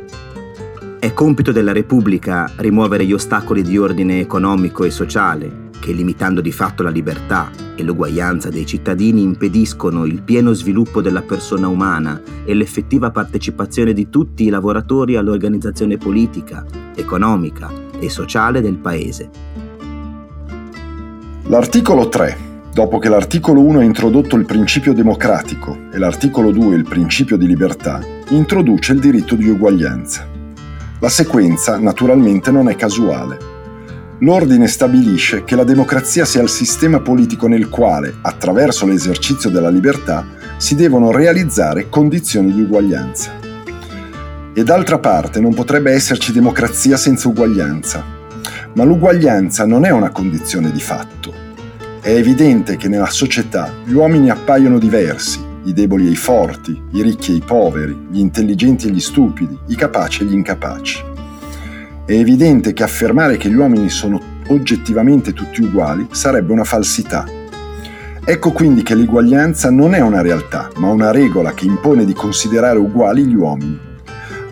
È 0.99 1.13
compito 1.13 1.53
della 1.53 1.73
Repubblica 1.73 2.51
rimuovere 2.57 3.05
gli 3.05 3.13
ostacoli 3.13 3.63
di 3.63 3.77
ordine 3.77 4.19
economico 4.19 4.85
e 4.85 4.91
sociale 4.91 5.65
che, 5.79 5.93
limitando 5.93 6.41
di 6.41 6.51
fatto 6.51 6.83
la 6.83 6.89
libertà 6.89 7.51
e 7.77 7.83
l'uguaglianza 7.83 8.49
dei 8.49 8.65
cittadini, 8.65 9.23
impediscono 9.23 10.07
il 10.07 10.23
pieno 10.23 10.55
sviluppo 10.55 11.03
della 11.03 11.21
persona 11.21 11.69
umana 11.69 12.21
e 12.45 12.55
l'effettiva 12.55 13.11
partecipazione 13.11 13.93
di 13.93 14.09
tutti 14.09 14.45
i 14.45 14.49
lavoratori 14.49 15.17
all'organizzazione 15.17 15.99
politica, 15.99 16.65
economica 16.95 17.71
e 18.01 18.09
sociale 18.09 18.63
del 18.63 18.77
Paese. 18.77 19.31
L'articolo 21.49 22.09
3 22.09 22.45
dopo 22.77 22.99
che 22.99 23.09
l'articolo 23.09 23.63
1 23.63 23.79
ha 23.79 23.83
introdotto 23.83 24.37
il 24.37 24.45
principio 24.45 24.93
democratico 24.93 25.79
e 25.91 25.97
l'articolo 25.97 26.51
2 26.51 26.75
il 26.75 26.85
principio 26.85 27.39
di 27.39 27.47
libertà, 27.47 28.03
introduce 28.29 28.93
il 28.93 28.99
diritto 28.99 29.35
di 29.35 29.49
uguaglianza. 29.49 30.36
La 31.01 31.11
sequenza 31.11 31.79
naturalmente 31.79 32.51
non 32.51 32.71
è 32.71 32.75
casuale. 32.75 33.37
L'ordine 34.21 34.67
stabilisce 34.67 35.45
che 35.45 35.55
la 35.55 35.63
democrazia 35.63 36.25
sia 36.25 36.41
il 36.41 36.49
sistema 36.49 37.01
politico 37.01 37.49
nel 37.49 37.69
quale, 37.69 38.15
attraverso 38.23 38.87
l'esercizio 38.87 39.51
della 39.51 39.69
libertà, 39.69 40.25
si 40.57 40.75
devono 40.75 41.11
realizzare 41.11 41.91
condizioni 41.91 42.51
di 42.51 42.63
uguaglianza. 42.63 43.31
E 44.55 44.65
d'altra 44.65 44.99
parte 44.99 45.39
non 45.39 45.53
potrebbe 45.53 45.93
esserci 45.93 46.33
democrazia 46.33 46.97
senza 46.97 47.29
uguaglianza. 47.29 48.03
Ma 48.73 48.85
l'uguaglianza 48.85 49.67
non 49.67 49.85
è 49.85 49.91
una 49.91 50.09
condizione 50.09 50.73
di 50.73 50.81
fatto. 50.81 51.31
È 52.01 52.09
evidente 52.09 52.79
che 52.79 52.89
nella 52.89 53.11
società 53.11 53.71
gli 53.85 53.93
uomini 53.93 54.31
appaiono 54.31 54.79
diversi, 54.79 55.46
i 55.67 55.73
deboli 55.73 56.07
e 56.07 56.11
i 56.11 56.17
forti, 56.17 56.81
i 56.93 57.03
ricchi 57.03 57.33
e 57.33 57.37
i 57.37 57.43
poveri, 57.45 58.07
gli 58.09 58.21
intelligenti 58.21 58.87
e 58.87 58.91
gli 58.91 59.01
stupidi, 59.01 59.59
i 59.67 59.75
capaci 59.75 60.23
e 60.23 60.27
gli 60.27 60.33
incapaci. 60.33 61.03
È 62.05 62.13
evidente 62.13 62.73
che 62.73 62.85
affermare 62.85 63.37
che 63.37 63.49
gli 63.49 63.57
uomini 63.57 63.91
sono 63.91 64.21
oggettivamente 64.49 65.33
tutti 65.33 65.63
uguali 65.63 66.07
sarebbe 66.13 66.53
una 66.53 66.63
falsità. 66.63 67.25
Ecco 68.25 68.53
quindi 68.53 68.83
che 68.83 68.95
l'eguaglianza 68.95 69.71
non 69.71 69.95
è 69.95 70.01
una 70.01 70.23
realtà, 70.23 70.71
ma 70.77 70.89
una 70.89 71.11
regola 71.11 71.53
che 71.53 71.67
impone 71.67 72.05
di 72.05 72.13
considerare 72.13 72.79
uguali 72.79 73.25
gli 73.25 73.35
uomini. 73.35 73.79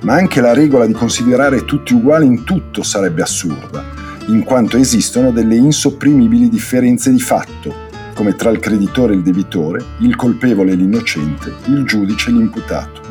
Ma 0.00 0.14
anche 0.14 0.40
la 0.40 0.52
regola 0.52 0.84
di 0.84 0.92
considerare 0.92 1.64
tutti 1.64 1.94
uguali 1.94 2.26
in 2.26 2.42
tutto 2.42 2.82
sarebbe 2.82 3.22
assurda, 3.22 3.84
in 4.26 4.42
quanto 4.42 4.76
esistono 4.76 5.30
delle 5.30 5.54
insopprimibili 5.54 6.48
differenze 6.48 7.12
di 7.12 7.20
fatto, 7.20 7.83
come 8.14 8.34
tra 8.34 8.50
il 8.50 8.60
creditore 8.60 9.12
e 9.12 9.16
il 9.16 9.22
debitore, 9.22 9.84
il 9.98 10.16
colpevole 10.16 10.72
e 10.72 10.76
l'innocente, 10.76 11.52
il 11.66 11.84
giudice 11.84 12.30
e 12.30 12.32
l'imputato. 12.32 13.02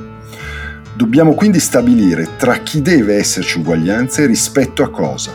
Dobbiamo 0.95 1.33
quindi 1.33 1.59
stabilire 1.59 2.29
tra 2.37 2.57
chi 2.57 2.81
deve 2.81 3.15
esserci 3.15 3.59
uguaglianza 3.59 4.21
e 4.21 4.25
rispetto 4.25 4.81
a 4.81 4.89
cosa. 4.89 5.31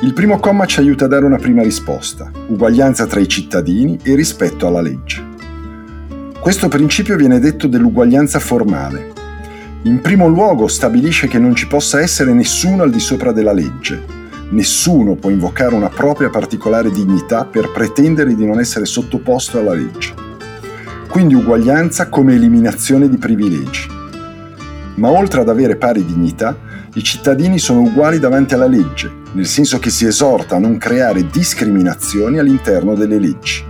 Il 0.00 0.12
primo 0.14 0.40
comma 0.40 0.64
ci 0.64 0.80
aiuta 0.80 1.04
a 1.04 1.08
dare 1.08 1.24
una 1.24 1.36
prima 1.36 1.62
risposta, 1.62 2.30
uguaglianza 2.48 3.06
tra 3.06 3.20
i 3.20 3.28
cittadini 3.28 3.98
e 4.02 4.14
rispetto 4.14 4.66
alla 4.66 4.80
legge. 4.80 5.22
Questo 6.40 6.68
principio 6.68 7.16
viene 7.16 7.38
detto 7.38 7.66
dell'uguaglianza 7.66 8.38
formale. 8.38 9.12
In 9.82 10.00
primo 10.00 10.26
luogo 10.26 10.68
stabilisce 10.68 11.28
che 11.28 11.38
non 11.38 11.54
ci 11.54 11.66
possa 11.66 12.00
essere 12.00 12.32
nessuno 12.32 12.82
al 12.82 12.90
di 12.90 13.00
sopra 13.00 13.32
della 13.32 13.52
legge. 13.52 14.19
Nessuno 14.50 15.14
può 15.14 15.30
invocare 15.30 15.74
una 15.74 15.88
propria 15.88 16.30
particolare 16.30 16.90
dignità 16.90 17.44
per 17.44 17.70
pretendere 17.72 18.34
di 18.34 18.46
non 18.46 18.60
essere 18.60 18.84
sottoposto 18.84 19.58
alla 19.58 19.74
legge. 19.74 20.14
Quindi 21.08 21.34
uguaglianza 21.34 22.08
come 22.08 22.34
eliminazione 22.34 23.08
di 23.08 23.16
privilegi. 23.16 23.88
Ma 24.96 25.08
oltre 25.08 25.40
ad 25.40 25.48
avere 25.48 25.76
pari 25.76 26.04
dignità, 26.04 26.56
i 26.94 27.02
cittadini 27.02 27.58
sono 27.58 27.80
uguali 27.80 28.18
davanti 28.18 28.54
alla 28.54 28.66
legge, 28.66 29.10
nel 29.32 29.46
senso 29.46 29.78
che 29.78 29.90
si 29.90 30.06
esorta 30.06 30.56
a 30.56 30.60
non 30.60 30.78
creare 30.78 31.26
discriminazioni 31.26 32.38
all'interno 32.38 32.94
delle 32.94 33.18
leggi 33.18 33.68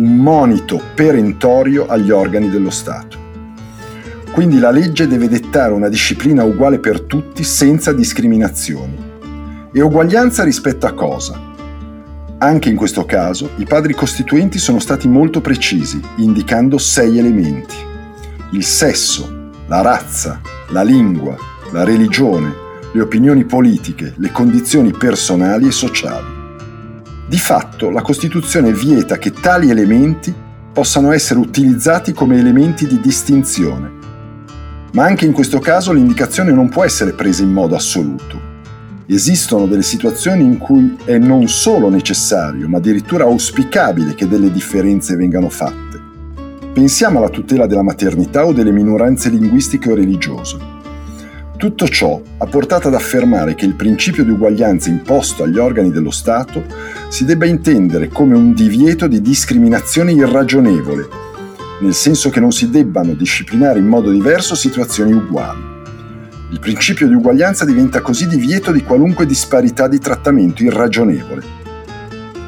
un 0.00 0.16
monito 0.16 0.80
perentorio 0.94 1.86
agli 1.86 2.10
organi 2.10 2.48
dello 2.48 2.70
Stato. 2.70 3.18
Quindi 4.32 4.58
la 4.58 4.70
legge 4.70 5.06
deve 5.06 5.28
dettare 5.28 5.72
una 5.72 5.88
disciplina 5.88 6.42
uguale 6.42 6.78
per 6.78 7.02
tutti 7.02 7.42
senza 7.44 7.92
discriminazioni. 7.92 9.09
E 9.72 9.80
uguaglianza 9.80 10.42
rispetto 10.42 10.86
a 10.86 10.94
cosa? 10.94 11.40
Anche 12.38 12.68
in 12.68 12.74
questo 12.74 13.04
caso 13.04 13.50
i 13.58 13.64
padri 13.66 13.94
costituenti 13.94 14.58
sono 14.58 14.80
stati 14.80 15.06
molto 15.06 15.40
precisi, 15.40 16.00
indicando 16.16 16.76
sei 16.76 17.18
elementi. 17.18 17.76
Il 18.50 18.64
sesso, 18.64 19.50
la 19.68 19.80
razza, 19.80 20.40
la 20.70 20.82
lingua, 20.82 21.36
la 21.70 21.84
religione, 21.84 22.52
le 22.92 23.00
opinioni 23.00 23.44
politiche, 23.44 24.14
le 24.16 24.32
condizioni 24.32 24.90
personali 24.90 25.68
e 25.68 25.70
sociali. 25.70 26.26
Di 27.28 27.38
fatto 27.38 27.90
la 27.90 28.02
Costituzione 28.02 28.72
vieta 28.72 29.18
che 29.18 29.30
tali 29.30 29.70
elementi 29.70 30.34
possano 30.72 31.12
essere 31.12 31.38
utilizzati 31.38 32.12
come 32.12 32.36
elementi 32.36 32.88
di 32.88 32.98
distinzione. 32.98 33.88
Ma 34.94 35.04
anche 35.04 35.26
in 35.26 35.32
questo 35.32 35.60
caso 35.60 35.92
l'indicazione 35.92 36.50
non 36.50 36.68
può 36.68 36.82
essere 36.82 37.12
presa 37.12 37.44
in 37.44 37.52
modo 37.52 37.76
assoluto. 37.76 38.39
Esistono 39.12 39.66
delle 39.66 39.82
situazioni 39.82 40.44
in 40.44 40.56
cui 40.56 40.96
è 41.04 41.18
non 41.18 41.48
solo 41.48 41.88
necessario, 41.88 42.68
ma 42.68 42.76
addirittura 42.78 43.24
auspicabile 43.24 44.14
che 44.14 44.28
delle 44.28 44.52
differenze 44.52 45.16
vengano 45.16 45.48
fatte. 45.48 46.00
Pensiamo 46.72 47.18
alla 47.18 47.28
tutela 47.28 47.66
della 47.66 47.82
maternità 47.82 48.46
o 48.46 48.52
delle 48.52 48.70
minoranze 48.70 49.28
linguistiche 49.28 49.90
o 49.90 49.96
religiose. 49.96 50.58
Tutto 51.56 51.88
ciò 51.88 52.22
ha 52.38 52.46
portato 52.46 52.86
ad 52.86 52.94
affermare 52.94 53.56
che 53.56 53.64
il 53.66 53.74
principio 53.74 54.22
di 54.22 54.30
uguaglianza 54.30 54.90
imposto 54.90 55.42
agli 55.42 55.58
organi 55.58 55.90
dello 55.90 56.12
Stato 56.12 56.62
si 57.08 57.24
debba 57.24 57.46
intendere 57.46 58.06
come 58.06 58.36
un 58.36 58.54
divieto 58.54 59.08
di 59.08 59.20
discriminazione 59.20 60.12
irragionevole, 60.12 61.08
nel 61.80 61.94
senso 61.94 62.30
che 62.30 62.38
non 62.38 62.52
si 62.52 62.70
debbano 62.70 63.14
disciplinare 63.14 63.80
in 63.80 63.88
modo 63.88 64.08
diverso 64.08 64.54
situazioni 64.54 65.12
uguali. 65.12 65.79
Il 66.52 66.58
principio 66.58 67.06
di 67.06 67.14
uguaglianza 67.14 67.64
diventa 67.64 68.00
così 68.00 68.26
divieto 68.26 68.72
di 68.72 68.82
qualunque 68.82 69.24
disparità 69.24 69.86
di 69.86 70.00
trattamento 70.00 70.64
irragionevole. 70.64 71.42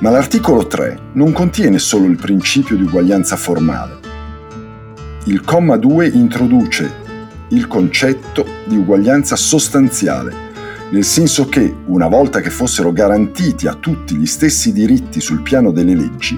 Ma 0.01 0.11
l'articolo 0.11 0.67
3 0.67 0.99
non 1.13 1.31
contiene 1.31 1.79
solo 1.79 2.07
il 2.07 2.17
principio 2.17 2.75
di 2.77 2.83
uguaglianza 2.83 3.37
formale. 3.37 4.01
Il 5.27 5.43
comma 5.43 5.77
2 5.77 6.09
introduce 6.09 6.93
il 7.51 7.69
concetto 7.69 8.45
di 8.67 8.77
uguaglianza 8.77 9.37
sostanziale, 9.37 10.35
nel 10.91 11.05
senso 11.05 11.49
che, 11.49 11.73
una 11.87 12.09
volta 12.09 12.41
che 12.41 12.51
fossero 12.51 12.93
garantiti 12.93 13.69
a 13.69 13.75
tutti 13.75 14.17
gli 14.17 14.27
stessi 14.27 14.73
diritti 14.73 15.21
sul 15.21 15.43
piano 15.43 15.71
delle 15.71 15.95
leggi, 15.95 16.37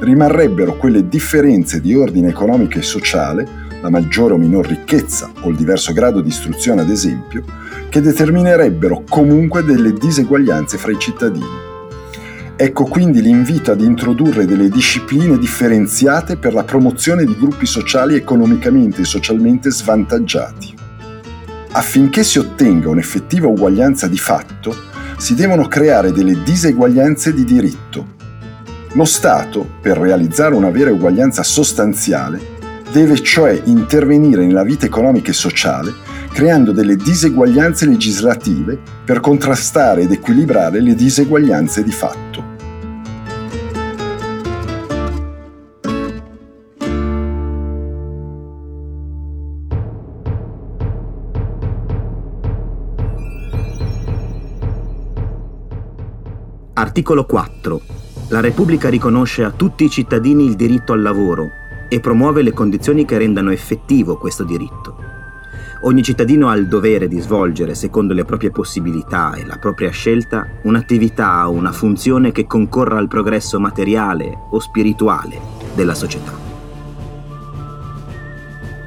rimarrebbero 0.00 0.76
quelle 0.76 1.06
differenze 1.06 1.80
di 1.80 1.94
ordine 1.94 2.30
economico 2.30 2.78
e 2.78 2.82
sociale, 2.82 3.65
la 3.80 3.90
maggiore 3.90 4.34
o 4.34 4.36
minor 4.36 4.66
ricchezza 4.66 5.30
o 5.40 5.48
il 5.48 5.56
diverso 5.56 5.92
grado 5.92 6.20
di 6.20 6.28
istruzione 6.28 6.82
ad 6.82 6.90
esempio, 6.90 7.44
che 7.88 8.00
determinerebbero 8.00 9.04
comunque 9.08 9.64
delle 9.64 9.92
diseguaglianze 9.92 10.78
fra 10.78 10.92
i 10.92 10.98
cittadini. 10.98 11.64
Ecco 12.58 12.84
quindi 12.84 13.20
l'invito 13.20 13.70
ad 13.70 13.82
introdurre 13.82 14.46
delle 14.46 14.70
discipline 14.70 15.38
differenziate 15.38 16.38
per 16.38 16.54
la 16.54 16.64
promozione 16.64 17.24
di 17.24 17.36
gruppi 17.36 17.66
sociali 17.66 18.14
economicamente 18.14 19.02
e 19.02 19.04
socialmente 19.04 19.70
svantaggiati. 19.70 20.74
Affinché 21.72 22.24
si 22.24 22.38
ottenga 22.38 22.88
un'effettiva 22.88 23.46
uguaglianza 23.46 24.06
di 24.06 24.16
fatto, 24.16 24.74
si 25.18 25.34
devono 25.34 25.68
creare 25.68 26.12
delle 26.12 26.42
diseguaglianze 26.42 27.34
di 27.34 27.44
diritto. 27.44 28.14
Lo 28.92 29.04
Stato, 29.04 29.68
per 29.82 29.98
realizzare 29.98 30.54
una 30.54 30.70
vera 30.70 30.90
uguaglianza 30.90 31.42
sostanziale, 31.42 32.55
deve 32.92 33.20
cioè 33.22 33.60
intervenire 33.64 34.44
nella 34.46 34.64
vita 34.64 34.86
economica 34.86 35.30
e 35.30 35.34
sociale 35.34 36.14
creando 36.36 36.72
delle 36.72 36.96
diseguaglianze 36.96 37.86
legislative 37.86 38.78
per 39.06 39.20
contrastare 39.20 40.02
ed 40.02 40.12
equilibrare 40.12 40.82
le 40.82 40.94
diseguaglianze 40.94 41.82
di 41.82 41.92
fatto. 41.92 42.44
Articolo 56.74 57.24
4. 57.24 57.80
La 58.28 58.40
Repubblica 58.40 58.90
riconosce 58.90 59.42
a 59.42 59.50
tutti 59.50 59.84
i 59.84 59.88
cittadini 59.88 60.44
il 60.44 60.54
diritto 60.54 60.92
al 60.92 61.00
lavoro 61.00 61.64
e 61.88 62.00
promuove 62.00 62.42
le 62.42 62.52
condizioni 62.52 63.04
che 63.04 63.18
rendano 63.18 63.50
effettivo 63.50 64.16
questo 64.16 64.44
diritto. 64.44 64.96
Ogni 65.82 66.02
cittadino 66.02 66.48
ha 66.48 66.56
il 66.56 66.68
dovere 66.68 67.06
di 67.06 67.20
svolgere, 67.20 67.74
secondo 67.74 68.14
le 68.14 68.24
proprie 68.24 68.50
possibilità 68.50 69.34
e 69.34 69.44
la 69.44 69.58
propria 69.58 69.90
scelta, 69.90 70.46
un'attività 70.62 71.48
o 71.48 71.52
una 71.52 71.70
funzione 71.70 72.32
che 72.32 72.46
concorra 72.46 72.98
al 72.98 73.08
progresso 73.08 73.60
materiale 73.60 74.36
o 74.50 74.58
spirituale 74.58 75.38
della 75.74 75.94
società. 75.94 76.32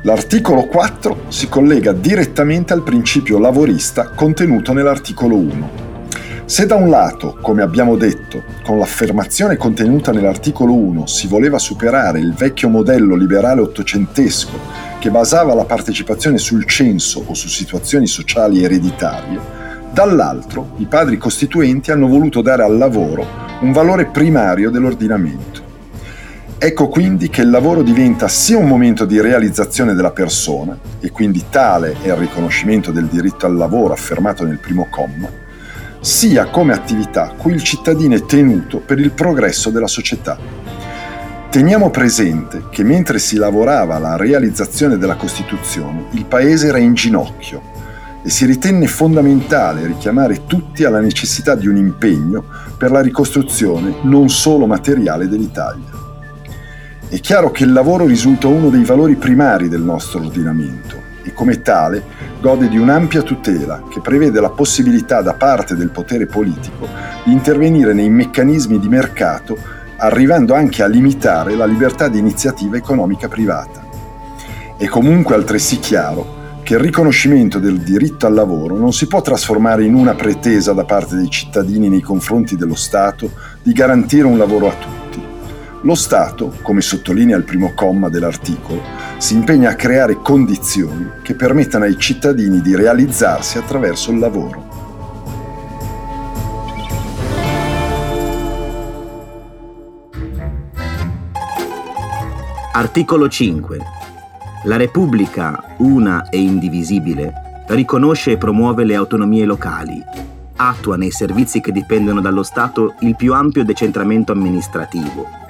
L'articolo 0.04 0.66
4 0.66 1.24
si 1.28 1.48
collega 1.48 1.92
direttamente 1.92 2.74
al 2.74 2.84
principio 2.84 3.38
lavorista 3.38 4.10
contenuto 4.10 4.74
nell'articolo 4.74 5.36
1. 5.36 5.89
Se 6.50 6.66
da 6.66 6.74
un 6.74 6.90
lato, 6.90 7.38
come 7.40 7.62
abbiamo 7.62 7.96
detto, 7.96 8.42
con 8.64 8.80
l'affermazione 8.80 9.56
contenuta 9.56 10.12
nell'articolo 10.12 10.74
1 10.74 11.06
si 11.06 11.28
voleva 11.28 11.60
superare 11.60 12.18
il 12.18 12.34
vecchio 12.34 12.70
modello 12.70 13.14
liberale 13.14 13.62
ottocentesco 13.62 14.58
che 14.98 15.12
basava 15.12 15.54
la 15.54 15.66
partecipazione 15.66 16.40
sul 16.40 16.66
censo 16.66 17.24
o 17.24 17.36
su 17.36 17.48
situazioni 17.48 18.08
sociali 18.08 18.64
ereditarie, 18.64 19.40
dall'altro 19.94 20.72
i 20.78 20.88
padri 20.88 21.18
costituenti 21.18 21.92
hanno 21.92 22.08
voluto 22.08 22.42
dare 22.42 22.64
al 22.64 22.80
lavoro 22.80 23.28
un 23.62 23.72
valore 23.72 24.08
primario 24.08 24.72
dell'ordinamento. 24.72 25.62
Ecco 26.58 26.88
quindi 26.88 27.30
che 27.30 27.42
il 27.42 27.52
lavoro 27.52 27.84
diventa 27.84 28.28
sia 28.28 28.58
un 28.58 28.68
momento 28.68 29.06
di 29.06 29.22
realizzazione 29.22 29.94
della 29.94 30.10
persona, 30.10 30.76
e 31.00 31.12
quindi 31.12 31.46
tale 31.52 31.96
è 32.02 32.08
il 32.08 32.16
riconoscimento 32.16 32.90
del 32.90 33.06
diritto 33.06 33.46
al 33.46 33.56
lavoro 33.56 33.94
affermato 33.94 34.44
nel 34.44 34.58
primo 34.58 34.88
comma, 34.90 35.46
sia 36.00 36.46
come 36.46 36.74
attività 36.74 37.34
cui 37.38 37.54
il 37.54 37.64
cittadino 37.64 38.16
è 38.16 38.26
tenuto 38.26 38.80
per 38.80 39.00
il 39.00 39.12
progresso 39.12 39.70
della 39.70 39.88
società 39.88 40.60
Teniamo 41.50 41.90
presente 41.90 42.66
che 42.70 42.84
mentre 42.84 43.18
si 43.18 43.36
lavorava 43.36 43.96
alla 43.96 44.16
realizzazione 44.16 45.00
della 45.00 45.16
Costituzione, 45.16 46.06
il 46.12 46.26
Paese 46.26 46.68
era 46.68 46.78
in 46.78 46.94
ginocchio 46.94 47.60
e 48.24 48.30
si 48.30 48.46
ritenne 48.46 48.86
fondamentale 48.86 49.88
richiamare 49.88 50.46
tutti 50.46 50.84
alla 50.84 51.00
necessità 51.00 51.56
di 51.56 51.68
un 51.68 51.76
impegno 51.76 52.44
per 52.78 52.92
la 52.92 53.02
ricostruzione 53.02 53.96
non 54.04 54.30
solo 54.30 54.68
materiale 54.68 55.28
dell'Italia. 55.28 55.90
È 57.10 57.20
chiaro 57.20 57.50
che 57.50 57.64
il 57.64 57.74
lavoro 57.74 58.06
risulta 58.06 58.46
uno 58.46 58.70
dei 58.70 58.84
valori 58.84 59.16
primari 59.16 59.70
del 59.70 59.82
nostro 59.82 60.20
ordinamento 60.20 60.99
e 61.24 61.34
come 61.34 61.62
tale 61.62 62.04
gode 62.42 62.70
di 62.70 62.78
un'ampia 62.78 63.22
tutela 63.22 63.84
che 63.90 64.00
prevede 64.00 64.40
la 64.40 64.50
possibilità 64.50 65.22
da 65.22 65.34
parte 65.34 65.76
del 65.76 65.90
potere 65.90 66.26
politico 66.26 66.88
di 67.24 67.32
intervenire 67.32 67.94
nei 67.94 68.10
meccanismi 68.10 68.80
di 68.80 68.88
mercato 68.88 69.58
arrivando 69.98 70.54
anche 70.54 70.82
a 70.82 70.88
limitare 70.88 71.56
la 71.56 71.66
libertà 71.66 72.08
di 72.08 72.20
iniziativa 72.20 72.78
economica 72.78 73.28
privata. 73.28 73.86
È 74.78 74.86
comunque 74.86 75.36
altresì 75.36 75.80
chiaro 75.80 76.38
che 76.64 76.76
il 76.76 76.80
riconoscimento 76.80 77.60
del 77.60 77.80
diritto 77.80 78.26
al 78.26 78.34
lavoro 78.34 78.78
non 78.78 78.94
si 78.94 79.08
può 79.08 79.22
trasformare 79.22 79.84
in 79.84 79.96
una 79.96 80.14
pretesa 80.14 80.72
da 80.72 80.86
parte 80.86 81.16
dei 81.16 81.30
cittadini 81.30 81.90
nei 81.90 82.02
confronti 82.02 82.56
dello 82.56 82.76
Stato 82.76 83.32
di 83.62 83.74
garantire 83.74 84.26
un 84.26 84.38
lavoro 84.38 84.68
a 84.68 84.74
tutti. 84.74 84.99
Lo 85.84 85.96
Stato, 85.96 86.56
come 86.62 86.82
sottolinea 86.82 87.38
il 87.38 87.46
primo 87.46 87.72
comma 87.74 88.10
dell'articolo, 88.10 88.82
si 89.18 89.34
impegna 89.34 89.70
a 89.70 89.76
creare 89.76 90.18
condizioni 90.22 91.10
che 91.24 91.36
permettano 91.36 91.86
ai 91.86 91.98
cittadini 91.98 92.60
di 92.60 92.76
realizzarsi 92.76 93.58
attraverso 93.58 94.12
il 94.12 94.20
lavoro. 94.20 94.68
Articolo 102.74 103.30
5. 103.30 103.80
La 104.66 104.76
Repubblica, 104.76 105.76
una 105.78 106.28
e 106.28 106.42
indivisibile, 106.42 107.64
riconosce 107.68 108.32
e 108.32 108.38
promuove 108.38 108.84
le 108.84 108.96
autonomie 108.96 109.46
locali, 109.46 110.04
attua 110.58 110.98
nei 110.98 111.12
servizi 111.12 111.62
che 111.62 111.72
dipendono 111.72 112.20
dallo 112.20 112.44
Stato 112.44 112.96
il 113.00 113.16
più 113.16 113.34
ampio 113.34 113.64
decentramento 113.64 114.34
amministrativo 114.34 115.48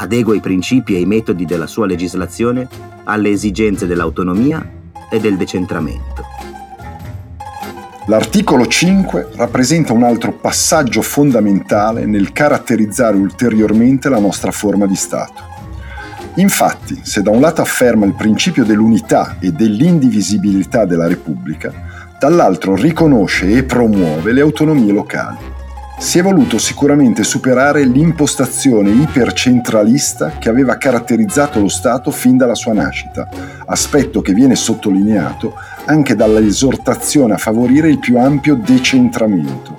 adegua 0.00 0.34
i 0.34 0.40
principi 0.40 0.94
e 0.94 1.00
i 1.00 1.06
metodi 1.06 1.44
della 1.44 1.66
sua 1.66 1.86
legislazione 1.86 2.66
alle 3.04 3.30
esigenze 3.30 3.86
dell'autonomia 3.86 4.66
e 5.10 5.20
del 5.20 5.36
decentramento. 5.36 6.24
L'articolo 8.06 8.66
5 8.66 9.28
rappresenta 9.36 9.92
un 9.92 10.02
altro 10.02 10.32
passaggio 10.32 11.02
fondamentale 11.02 12.06
nel 12.06 12.32
caratterizzare 12.32 13.16
ulteriormente 13.16 14.08
la 14.08 14.18
nostra 14.18 14.50
forma 14.50 14.86
di 14.86 14.96
Stato. 14.96 15.48
Infatti, 16.36 17.00
se 17.02 17.20
da 17.22 17.30
un 17.30 17.40
lato 17.40 17.60
afferma 17.60 18.06
il 18.06 18.14
principio 18.14 18.64
dell'unità 18.64 19.36
e 19.38 19.52
dell'indivisibilità 19.52 20.86
della 20.86 21.06
Repubblica, 21.06 21.72
dall'altro 22.18 22.74
riconosce 22.74 23.50
e 23.50 23.64
promuove 23.64 24.32
le 24.32 24.40
autonomie 24.40 24.92
locali. 24.92 25.58
Si 26.00 26.18
è 26.18 26.22
voluto 26.22 26.56
sicuramente 26.56 27.22
superare 27.22 27.84
l'impostazione 27.84 28.88
ipercentralista 28.88 30.38
che 30.38 30.48
aveva 30.48 30.78
caratterizzato 30.78 31.60
lo 31.60 31.68
Stato 31.68 32.10
fin 32.10 32.38
dalla 32.38 32.54
sua 32.54 32.72
nascita, 32.72 33.28
aspetto 33.66 34.22
che 34.22 34.32
viene 34.32 34.56
sottolineato 34.56 35.52
anche 35.84 36.16
dall'esortazione 36.16 37.34
a 37.34 37.36
favorire 37.36 37.90
il 37.90 37.98
più 37.98 38.18
ampio 38.18 38.54
decentramento 38.54 39.76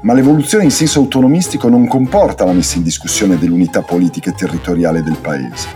ma 0.00 0.12
l'evoluzione 0.12 0.64
in 0.64 0.70
senso 0.70 0.98
autonomistico 0.98 1.68
non 1.68 1.86
comporta 1.86 2.44
la 2.44 2.52
messa 2.52 2.76
in 2.76 2.82
discussione 2.82 3.38
dell'unità 3.38 3.80
politica 3.80 4.30
e 4.30 4.34
territoriale 4.34 5.02
del 5.02 5.16
Paese. 5.16 5.68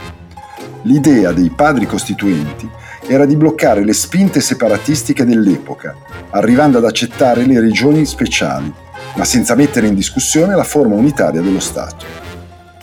L'idea 0.83 1.33
dei 1.33 1.49
padri 1.49 1.87
costituenti 1.87 2.69
era 3.07 3.25
di 3.25 3.37
bloccare 3.37 3.85
le 3.85 3.95
spinte 3.95 4.41
separatistiche 4.41 5.25
dell'epoca, 5.25 5.95
arrivando 6.31 6.77
ad 6.77 6.85
accettare 6.85 7.47
le 7.47 7.59
regioni 7.59 8.05
speciali, 8.05 8.71
ma 9.17 9.25
senza 9.25 9.55
mettere 9.55 9.87
in 9.87 9.95
discussione 9.95 10.55
la 10.55 10.65
forma 10.65 10.95
unitaria 10.95 11.41
dello 11.41 11.61
Stato. 11.61 12.05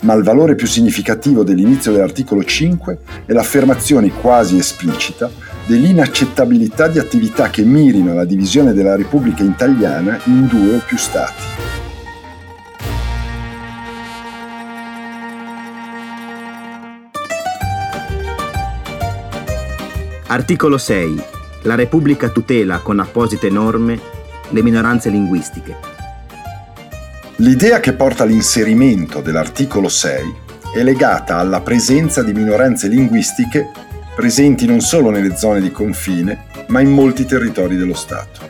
Ma 0.02 0.14
il 0.14 0.22
valore 0.22 0.54
più 0.54 0.66
significativo 0.66 1.42
dell'inizio 1.42 1.92
dell'articolo 1.92 2.44
5 2.44 2.98
è 3.24 3.32
l'affermazione 3.32 4.10
quasi 4.10 4.58
esplicita 4.58 5.30
dell'inaccettabilità 5.66 6.86
di 6.88 6.98
attività 6.98 7.50
che 7.50 7.62
mirino 7.62 8.12
alla 8.12 8.24
divisione 8.24 8.72
della 8.72 8.94
Repubblica 8.94 9.42
italiana 9.42 10.20
in 10.24 10.46
due 10.46 10.76
o 10.76 10.82
più 10.86 10.96
Stati. 10.96 11.42
Articolo 20.28 20.76
6. 20.76 21.22
La 21.62 21.74
Repubblica 21.76 22.28
tutela 22.28 22.80
con 22.80 23.00
apposite 23.00 23.48
norme 23.48 23.98
le 24.50 24.62
minoranze 24.62 25.08
linguistiche. 25.08 25.74
L'idea 27.40 27.80
che 27.80 27.92
porta 27.92 28.22
all'inserimento 28.22 29.20
dell'articolo 29.20 29.90
6 29.90 30.34
è 30.74 30.82
legata 30.82 31.36
alla 31.36 31.60
presenza 31.60 32.22
di 32.22 32.32
minoranze 32.32 32.88
linguistiche 32.88 33.70
presenti 34.14 34.64
non 34.64 34.80
solo 34.80 35.10
nelle 35.10 35.36
zone 35.36 35.60
di 35.60 35.70
confine, 35.70 36.46
ma 36.68 36.80
in 36.80 36.90
molti 36.90 37.26
territori 37.26 37.76
dello 37.76 37.92
Stato. 37.92 38.40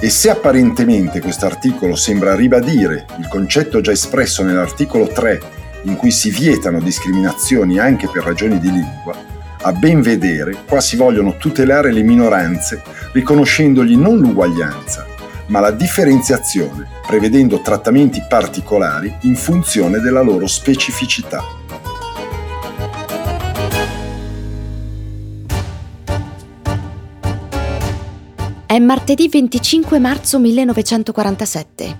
E 0.00 0.10
se 0.10 0.30
apparentemente 0.30 1.20
questo 1.20 1.46
articolo 1.46 1.94
sembra 1.94 2.34
ribadire 2.34 3.06
il 3.20 3.28
concetto 3.28 3.80
già 3.80 3.92
espresso 3.92 4.42
nell'articolo 4.42 5.06
3, 5.06 5.40
in 5.84 5.94
cui 5.94 6.10
si 6.10 6.30
vietano 6.30 6.80
discriminazioni 6.80 7.78
anche 7.78 8.08
per 8.08 8.24
ragioni 8.24 8.58
di 8.58 8.72
lingua, 8.72 9.14
a 9.62 9.72
ben 9.72 10.00
vedere 10.00 10.56
qua 10.66 10.80
si 10.80 10.96
vogliono 10.96 11.36
tutelare 11.36 11.92
le 11.92 12.02
minoranze 12.02 12.82
riconoscendogli 13.12 13.96
non 13.96 14.18
l'uguaglianza, 14.18 15.06
ma 15.46 15.60
la 15.60 15.70
differenziazione, 15.70 16.88
prevedendo 17.06 17.60
trattamenti 17.60 18.22
particolari 18.28 19.14
in 19.22 19.36
funzione 19.36 20.00
della 20.00 20.22
loro 20.22 20.46
specificità. 20.46 21.42
È 28.66 28.78
martedì 28.78 29.28
25 29.28 29.98
marzo 29.98 30.38
1947. 30.38 31.98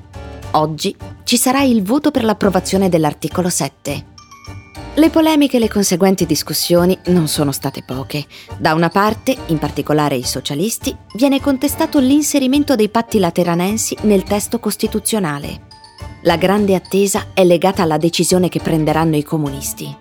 Oggi 0.53 0.95
ci 1.25 1.37
sarà 1.37 1.63
il 1.63 1.83
voto 1.83 2.11
per 2.11 2.25
l'approvazione 2.25 2.89
dell'articolo 2.89 3.49
7. 3.49 4.15
Le 4.99 5.11
polemiche 5.11 5.59
e 5.59 5.61
le 5.61 5.69
conseguenti 5.69 6.25
discussioni 6.25 6.99
non 7.09 7.29
sono 7.29 7.53
state 7.53 7.83
poche. 7.85 8.25
Da 8.57 8.73
una 8.73 8.89
parte, 8.89 9.37
in 9.49 9.59
particolare 9.59 10.15
i 10.15 10.23
socialisti, 10.23 10.97
viene 11.17 11.39
contestato 11.39 11.99
l'inserimento 11.99 12.75
dei 12.77 12.89
patti 12.89 13.19
lateranensi 13.19 13.95
nel 14.05 14.23
testo 14.23 14.59
costituzionale. 14.59 15.67
La 16.23 16.39
grande 16.39 16.75
attesa 16.75 17.27
è 17.35 17.45
legata 17.45 17.83
alla 17.83 17.99
decisione 17.99 18.49
che 18.49 18.61
prenderanno 18.61 19.17
i 19.17 19.23
comunisti. 19.23 19.95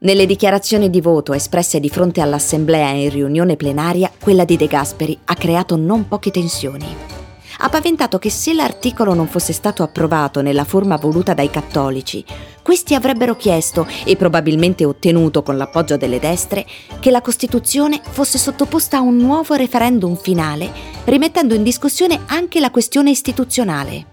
Nelle 0.00 0.26
dichiarazioni 0.26 0.90
di 0.90 1.00
voto 1.00 1.32
espresse 1.32 1.78
di 1.78 1.88
fronte 1.88 2.20
all'Assemblea 2.20 2.88
in 2.88 3.10
riunione 3.10 3.54
plenaria, 3.54 4.10
quella 4.20 4.44
di 4.44 4.56
De 4.56 4.66
Gasperi 4.66 5.16
ha 5.26 5.34
creato 5.34 5.76
non 5.76 6.08
poche 6.08 6.32
tensioni. 6.32 7.12
Ha 7.58 7.68
paventato 7.68 8.18
che 8.18 8.30
se 8.30 8.52
l'articolo 8.52 9.14
non 9.14 9.28
fosse 9.28 9.52
stato 9.52 9.84
approvato 9.84 10.42
nella 10.42 10.64
forma 10.64 10.96
voluta 10.96 11.32
dai 11.34 11.48
cattolici, 11.48 12.24
questi 12.64 12.94
avrebbero 12.94 13.36
chiesto, 13.36 13.86
e 14.04 14.16
probabilmente 14.16 14.86
ottenuto 14.86 15.42
con 15.42 15.58
l'appoggio 15.58 15.98
delle 15.98 16.18
destre, 16.18 16.64
che 16.98 17.10
la 17.10 17.20
Costituzione 17.20 18.00
fosse 18.02 18.38
sottoposta 18.38 18.96
a 18.96 19.02
un 19.02 19.18
nuovo 19.18 19.52
referendum 19.54 20.16
finale, 20.16 20.72
rimettendo 21.04 21.54
in 21.54 21.62
discussione 21.62 22.22
anche 22.24 22.60
la 22.60 22.70
questione 22.70 23.10
istituzionale. 23.10 24.06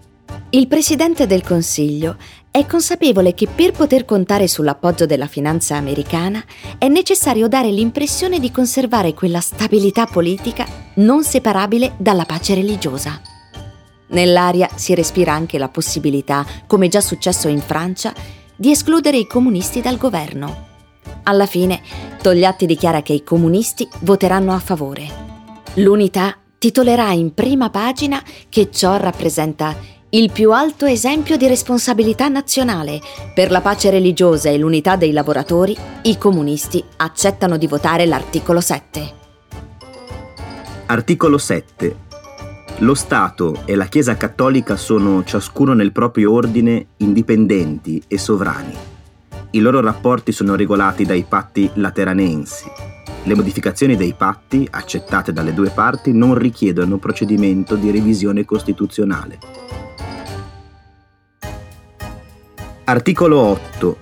Il 0.50 0.68
Presidente 0.68 1.26
del 1.26 1.42
Consiglio 1.42 2.16
è 2.50 2.66
consapevole 2.66 3.32
che 3.32 3.46
per 3.46 3.72
poter 3.72 4.04
contare 4.04 4.46
sull'appoggio 4.46 5.06
della 5.06 5.26
finanza 5.26 5.76
americana 5.76 6.44
è 6.76 6.88
necessario 6.88 7.48
dare 7.48 7.70
l'impressione 7.70 8.38
di 8.38 8.50
conservare 8.50 9.14
quella 9.14 9.40
stabilità 9.40 10.04
politica 10.04 10.66
non 10.96 11.24
separabile 11.24 11.94
dalla 11.96 12.26
pace 12.26 12.54
religiosa. 12.54 13.18
Nell'aria 14.08 14.68
si 14.74 14.94
respira 14.94 15.32
anche 15.32 15.56
la 15.56 15.70
possibilità, 15.70 16.44
come 16.66 16.88
già 16.88 17.00
successo 17.00 17.48
in 17.48 17.62
Francia, 17.62 18.12
di 18.62 18.70
escludere 18.70 19.16
i 19.16 19.26
comunisti 19.26 19.80
dal 19.80 19.96
governo. 19.96 20.68
Alla 21.24 21.46
fine, 21.46 21.82
Togliatti 22.22 22.64
dichiara 22.64 23.02
che 23.02 23.12
i 23.12 23.24
comunisti 23.24 23.88
voteranno 24.02 24.54
a 24.54 24.60
favore. 24.60 25.04
L'unità 25.74 26.36
titolerà 26.58 27.10
in 27.10 27.34
prima 27.34 27.70
pagina 27.70 28.22
che 28.48 28.70
ciò 28.70 28.98
rappresenta 28.98 29.74
il 30.10 30.30
più 30.30 30.52
alto 30.52 30.86
esempio 30.86 31.36
di 31.36 31.48
responsabilità 31.48 32.28
nazionale. 32.28 33.00
Per 33.34 33.50
la 33.50 33.60
pace 33.60 33.90
religiosa 33.90 34.48
e 34.48 34.58
l'unità 34.58 34.94
dei 34.94 35.10
lavoratori, 35.10 35.76
i 36.02 36.16
comunisti 36.16 36.84
accettano 36.98 37.56
di 37.56 37.66
votare 37.66 38.06
l'articolo 38.06 38.60
7. 38.60 39.14
Articolo 40.86 41.36
7. 41.36 42.01
Lo 42.82 42.94
Stato 42.94 43.62
e 43.64 43.76
la 43.76 43.84
Chiesa 43.84 44.16
Cattolica 44.16 44.74
sono 44.74 45.22
ciascuno 45.22 45.72
nel 45.72 45.92
proprio 45.92 46.32
ordine 46.32 46.86
indipendenti 46.96 48.02
e 48.08 48.18
sovrani. 48.18 48.74
I 49.52 49.60
loro 49.60 49.80
rapporti 49.80 50.32
sono 50.32 50.56
regolati 50.56 51.04
dai 51.04 51.24
patti 51.28 51.70
lateranensi. 51.74 52.64
Le 53.22 53.34
modificazioni 53.36 53.94
dei 53.94 54.14
patti, 54.14 54.66
accettate 54.68 55.32
dalle 55.32 55.54
due 55.54 55.70
parti, 55.70 56.12
non 56.12 56.34
richiedono 56.34 56.98
procedimento 56.98 57.76
di 57.76 57.92
revisione 57.92 58.44
costituzionale. 58.44 59.38
Articolo 62.82 63.38
8. 63.38 63.96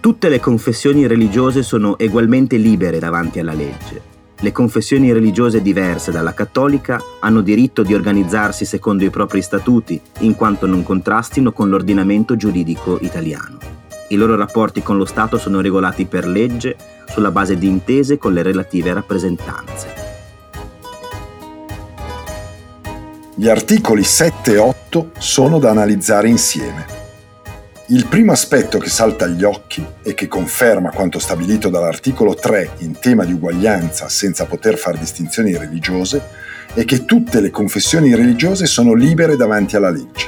Tutte 0.00 0.28
le 0.28 0.38
confessioni 0.38 1.06
religiose 1.06 1.62
sono 1.62 1.98
egualmente 1.98 2.58
libere 2.58 2.98
davanti 2.98 3.38
alla 3.38 3.54
legge. 3.54 4.07
Le 4.40 4.52
confessioni 4.52 5.12
religiose 5.12 5.60
diverse 5.60 6.12
dalla 6.12 6.32
cattolica 6.32 7.02
hanno 7.20 7.40
diritto 7.40 7.82
di 7.82 7.92
organizzarsi 7.92 8.64
secondo 8.64 9.04
i 9.04 9.10
propri 9.10 9.42
statuti, 9.42 10.00
in 10.20 10.36
quanto 10.36 10.66
non 10.66 10.84
contrastino 10.84 11.50
con 11.50 11.68
l'ordinamento 11.68 12.36
giuridico 12.36 12.98
italiano. 13.00 13.58
I 14.10 14.16
loro 14.16 14.36
rapporti 14.36 14.80
con 14.80 14.96
lo 14.96 15.04
Stato 15.04 15.38
sono 15.38 15.60
regolati 15.60 16.04
per 16.04 16.26
legge 16.26 16.76
sulla 17.08 17.32
base 17.32 17.58
di 17.58 17.66
intese 17.66 18.16
con 18.16 18.32
le 18.32 18.42
relative 18.42 18.92
rappresentanze. 18.92 20.06
Gli 23.34 23.48
articoli 23.48 24.04
7 24.04 24.52
e 24.52 24.58
8 24.58 25.10
sono 25.18 25.58
da 25.58 25.70
analizzare 25.70 26.28
insieme. 26.28 26.97
Il 27.90 28.04
primo 28.04 28.32
aspetto 28.32 28.76
che 28.76 28.90
salta 28.90 29.24
agli 29.24 29.44
occhi 29.44 29.82
e 30.02 30.12
che 30.12 30.28
conferma 30.28 30.90
quanto 30.90 31.18
stabilito 31.18 31.70
dall'articolo 31.70 32.34
3 32.34 32.72
in 32.80 32.98
tema 32.98 33.24
di 33.24 33.32
uguaglianza 33.32 34.10
senza 34.10 34.44
poter 34.44 34.76
fare 34.76 34.98
distinzioni 34.98 35.56
religiose 35.56 36.20
è 36.74 36.84
che 36.84 37.06
tutte 37.06 37.40
le 37.40 37.48
confessioni 37.48 38.14
religiose 38.14 38.66
sono 38.66 38.92
libere 38.92 39.36
davanti 39.36 39.76
alla 39.76 39.88
legge. 39.88 40.26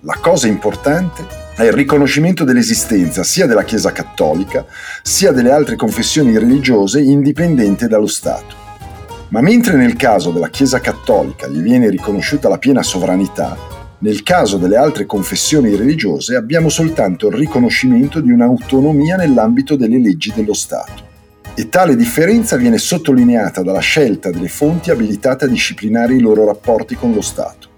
La 0.00 0.16
cosa 0.18 0.46
importante 0.46 1.26
è 1.54 1.64
il 1.64 1.74
riconoscimento 1.74 2.42
dell'esistenza 2.42 3.22
sia 3.22 3.44
della 3.44 3.64
Chiesa 3.64 3.92
cattolica 3.92 4.64
sia 5.02 5.30
delle 5.30 5.50
altre 5.50 5.76
confessioni 5.76 6.38
religiose 6.38 7.02
indipendente 7.02 7.86
dallo 7.86 8.06
Stato. 8.06 8.56
Ma 9.28 9.42
mentre 9.42 9.76
nel 9.76 9.96
caso 9.96 10.30
della 10.30 10.48
Chiesa 10.48 10.80
cattolica 10.80 11.46
gli 11.48 11.60
viene 11.60 11.90
riconosciuta 11.90 12.48
la 12.48 12.56
piena 12.56 12.82
sovranità, 12.82 13.71
nel 14.02 14.24
caso 14.24 14.56
delle 14.56 14.76
altre 14.76 15.06
confessioni 15.06 15.76
religiose 15.76 16.34
abbiamo 16.34 16.68
soltanto 16.68 17.28
il 17.28 17.34
riconoscimento 17.34 18.20
di 18.20 18.32
un'autonomia 18.32 19.14
nell'ambito 19.14 19.76
delle 19.76 20.00
leggi 20.00 20.32
dello 20.34 20.54
Stato. 20.54 21.10
E 21.54 21.68
tale 21.68 21.94
differenza 21.94 22.56
viene 22.56 22.78
sottolineata 22.78 23.62
dalla 23.62 23.78
scelta 23.78 24.30
delle 24.30 24.48
fonti 24.48 24.90
abilitate 24.90 25.44
a 25.44 25.48
disciplinare 25.48 26.14
i 26.14 26.20
loro 26.20 26.44
rapporti 26.44 26.96
con 26.96 27.12
lo 27.12 27.20
Stato. 27.20 27.68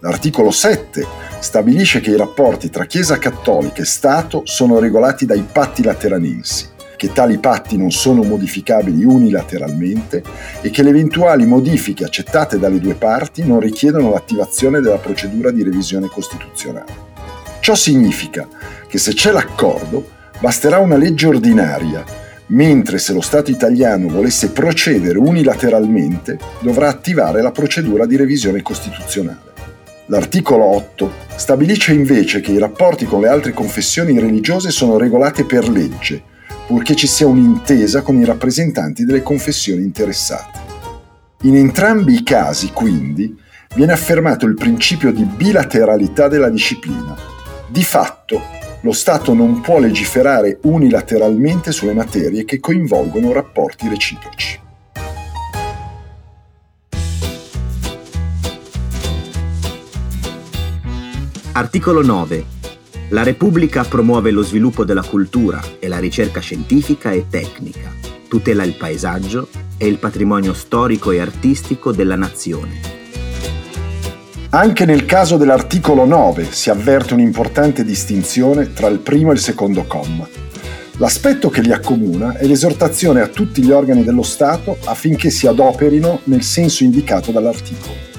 L'articolo 0.00 0.50
7 0.50 1.06
stabilisce 1.38 2.00
che 2.00 2.10
i 2.10 2.16
rapporti 2.16 2.68
tra 2.68 2.84
Chiesa 2.84 3.16
cattolica 3.16 3.80
e 3.80 3.86
Stato 3.86 4.42
sono 4.44 4.78
regolati 4.78 5.24
dai 5.24 5.46
patti 5.50 5.82
lateranensi, 5.82 6.68
che 7.00 7.14
tali 7.14 7.38
patti 7.38 7.78
non 7.78 7.90
sono 7.90 8.22
modificabili 8.22 9.04
unilateralmente 9.04 10.22
e 10.60 10.68
che 10.68 10.82
le 10.82 10.90
eventuali 10.90 11.46
modifiche 11.46 12.04
accettate 12.04 12.58
dalle 12.58 12.78
due 12.78 12.92
parti 12.92 13.42
non 13.42 13.58
richiedono 13.58 14.10
l'attivazione 14.10 14.82
della 14.82 14.98
procedura 14.98 15.50
di 15.50 15.62
revisione 15.62 16.08
costituzionale. 16.08 16.92
Ciò 17.60 17.74
significa 17.74 18.46
che 18.86 18.98
se 18.98 19.14
c'è 19.14 19.32
l'accordo, 19.32 20.10
basterà 20.40 20.76
una 20.76 20.98
legge 20.98 21.26
ordinaria, 21.26 22.04
mentre 22.48 22.98
se 22.98 23.14
lo 23.14 23.22
Stato 23.22 23.50
italiano 23.50 24.08
volesse 24.08 24.50
procedere 24.50 25.16
unilateralmente, 25.16 26.38
dovrà 26.58 26.88
attivare 26.88 27.40
la 27.40 27.50
procedura 27.50 28.04
di 28.04 28.16
revisione 28.16 28.60
costituzionale. 28.60 29.48
L'articolo 30.08 30.64
8 30.64 31.12
stabilisce 31.36 31.94
invece 31.94 32.42
che 32.42 32.52
i 32.52 32.58
rapporti 32.58 33.06
con 33.06 33.22
le 33.22 33.28
altre 33.28 33.54
confessioni 33.54 34.18
religiose 34.18 34.68
sono 34.70 34.98
regolati 34.98 35.44
per 35.44 35.66
legge, 35.66 36.28
purché 36.70 36.94
ci 36.94 37.08
sia 37.08 37.26
un'intesa 37.26 38.02
con 38.02 38.16
i 38.16 38.24
rappresentanti 38.24 39.04
delle 39.04 39.24
confessioni 39.24 39.82
interessate. 39.82 40.60
In 41.40 41.56
entrambi 41.56 42.14
i 42.14 42.22
casi, 42.22 42.70
quindi, 42.70 43.36
viene 43.74 43.90
affermato 43.90 44.46
il 44.46 44.54
principio 44.54 45.10
di 45.10 45.24
bilateralità 45.24 46.28
della 46.28 46.48
disciplina. 46.48 47.16
Di 47.66 47.82
fatto, 47.82 48.40
lo 48.82 48.92
Stato 48.92 49.34
non 49.34 49.60
può 49.60 49.80
legiferare 49.80 50.60
unilateralmente 50.62 51.72
sulle 51.72 51.92
materie 51.92 52.44
che 52.44 52.60
coinvolgono 52.60 53.32
rapporti 53.32 53.88
reciproci. 53.88 54.60
Articolo 61.50 62.04
9. 62.04 62.59
La 63.12 63.24
Repubblica 63.24 63.82
promuove 63.82 64.30
lo 64.30 64.42
sviluppo 64.42 64.84
della 64.84 65.02
cultura 65.02 65.60
e 65.80 65.88
la 65.88 65.98
ricerca 65.98 66.38
scientifica 66.38 67.10
e 67.10 67.26
tecnica, 67.28 67.92
tutela 68.28 68.62
il 68.62 68.74
paesaggio 68.74 69.48
e 69.76 69.88
il 69.88 69.98
patrimonio 69.98 70.54
storico 70.54 71.10
e 71.10 71.18
artistico 71.18 71.90
della 71.90 72.14
nazione. 72.14 72.98
Anche 74.50 74.84
nel 74.84 75.06
caso 75.06 75.36
dell'articolo 75.36 76.04
9 76.04 76.52
si 76.52 76.70
avverte 76.70 77.14
un'importante 77.14 77.82
distinzione 77.82 78.72
tra 78.72 78.86
il 78.86 79.00
primo 79.00 79.32
e 79.32 79.34
il 79.34 79.40
secondo 79.40 79.82
comma. 79.86 80.28
L'aspetto 80.98 81.50
che 81.50 81.62
li 81.62 81.72
accomuna 81.72 82.36
è 82.36 82.46
l'esortazione 82.46 83.22
a 83.22 83.26
tutti 83.26 83.60
gli 83.60 83.72
organi 83.72 84.04
dello 84.04 84.22
Stato 84.22 84.76
affinché 84.84 85.30
si 85.30 85.48
adoperino 85.48 86.20
nel 86.24 86.42
senso 86.42 86.84
indicato 86.84 87.32
dall'articolo. 87.32 88.09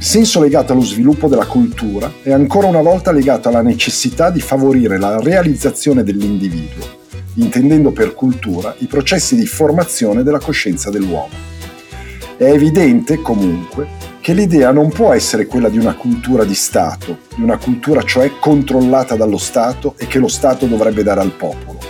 Senso 0.00 0.40
legato 0.40 0.72
allo 0.72 0.82
sviluppo 0.82 1.26
della 1.26 1.44
cultura 1.44 2.10
è 2.22 2.30
ancora 2.30 2.68
una 2.68 2.80
volta 2.80 3.10
legato 3.10 3.48
alla 3.48 3.62
necessità 3.62 4.30
di 4.30 4.40
favorire 4.40 4.96
la 4.96 5.18
realizzazione 5.18 6.04
dell'individuo, 6.04 6.86
intendendo 7.34 7.90
per 7.90 8.14
cultura 8.14 8.76
i 8.78 8.86
processi 8.86 9.34
di 9.34 9.44
formazione 9.44 10.22
della 10.22 10.38
coscienza 10.38 10.88
dell'uomo. 10.90 11.34
È 12.36 12.44
evidente, 12.44 13.20
comunque, 13.20 13.88
che 14.20 14.34
l'idea 14.34 14.70
non 14.70 14.88
può 14.88 15.12
essere 15.12 15.46
quella 15.46 15.68
di 15.68 15.78
una 15.78 15.96
cultura 15.96 16.44
di 16.44 16.54
Stato, 16.54 17.18
di 17.34 17.42
una 17.42 17.58
cultura 17.58 18.02
cioè 18.02 18.30
controllata 18.38 19.16
dallo 19.16 19.38
Stato 19.38 19.94
e 19.98 20.06
che 20.06 20.20
lo 20.20 20.28
Stato 20.28 20.66
dovrebbe 20.66 21.02
dare 21.02 21.20
al 21.20 21.32
popolo, 21.32 21.80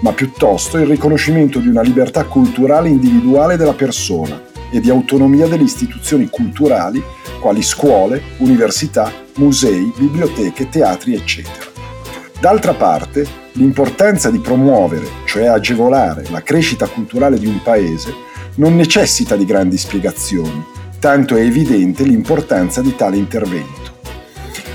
ma 0.00 0.12
piuttosto 0.12 0.78
il 0.78 0.86
riconoscimento 0.86 1.60
di 1.60 1.68
una 1.68 1.82
libertà 1.82 2.24
culturale 2.24 2.88
individuale 2.88 3.56
della 3.56 3.74
persona 3.74 4.50
e 4.72 4.80
di 4.80 4.90
autonomia 4.90 5.46
delle 5.46 5.62
istituzioni 5.62 6.28
culturali 6.28 7.00
quali 7.38 7.62
scuole, 7.62 8.22
università, 8.38 9.12
musei, 9.36 9.92
biblioteche, 9.96 10.68
teatri, 10.68 11.14
eccetera. 11.14 11.70
D'altra 12.40 12.74
parte, 12.74 13.26
l'importanza 13.52 14.30
di 14.30 14.38
promuovere, 14.38 15.06
cioè 15.26 15.46
agevolare, 15.46 16.24
la 16.30 16.42
crescita 16.42 16.86
culturale 16.86 17.38
di 17.38 17.46
un 17.46 17.62
paese 17.62 18.12
non 18.56 18.74
necessita 18.74 19.36
di 19.36 19.44
grandi 19.44 19.76
spiegazioni, 19.76 20.64
tanto 20.98 21.36
è 21.36 21.42
evidente 21.42 22.04
l'importanza 22.04 22.80
di 22.80 22.94
tale 22.96 23.16
intervento. 23.16 24.00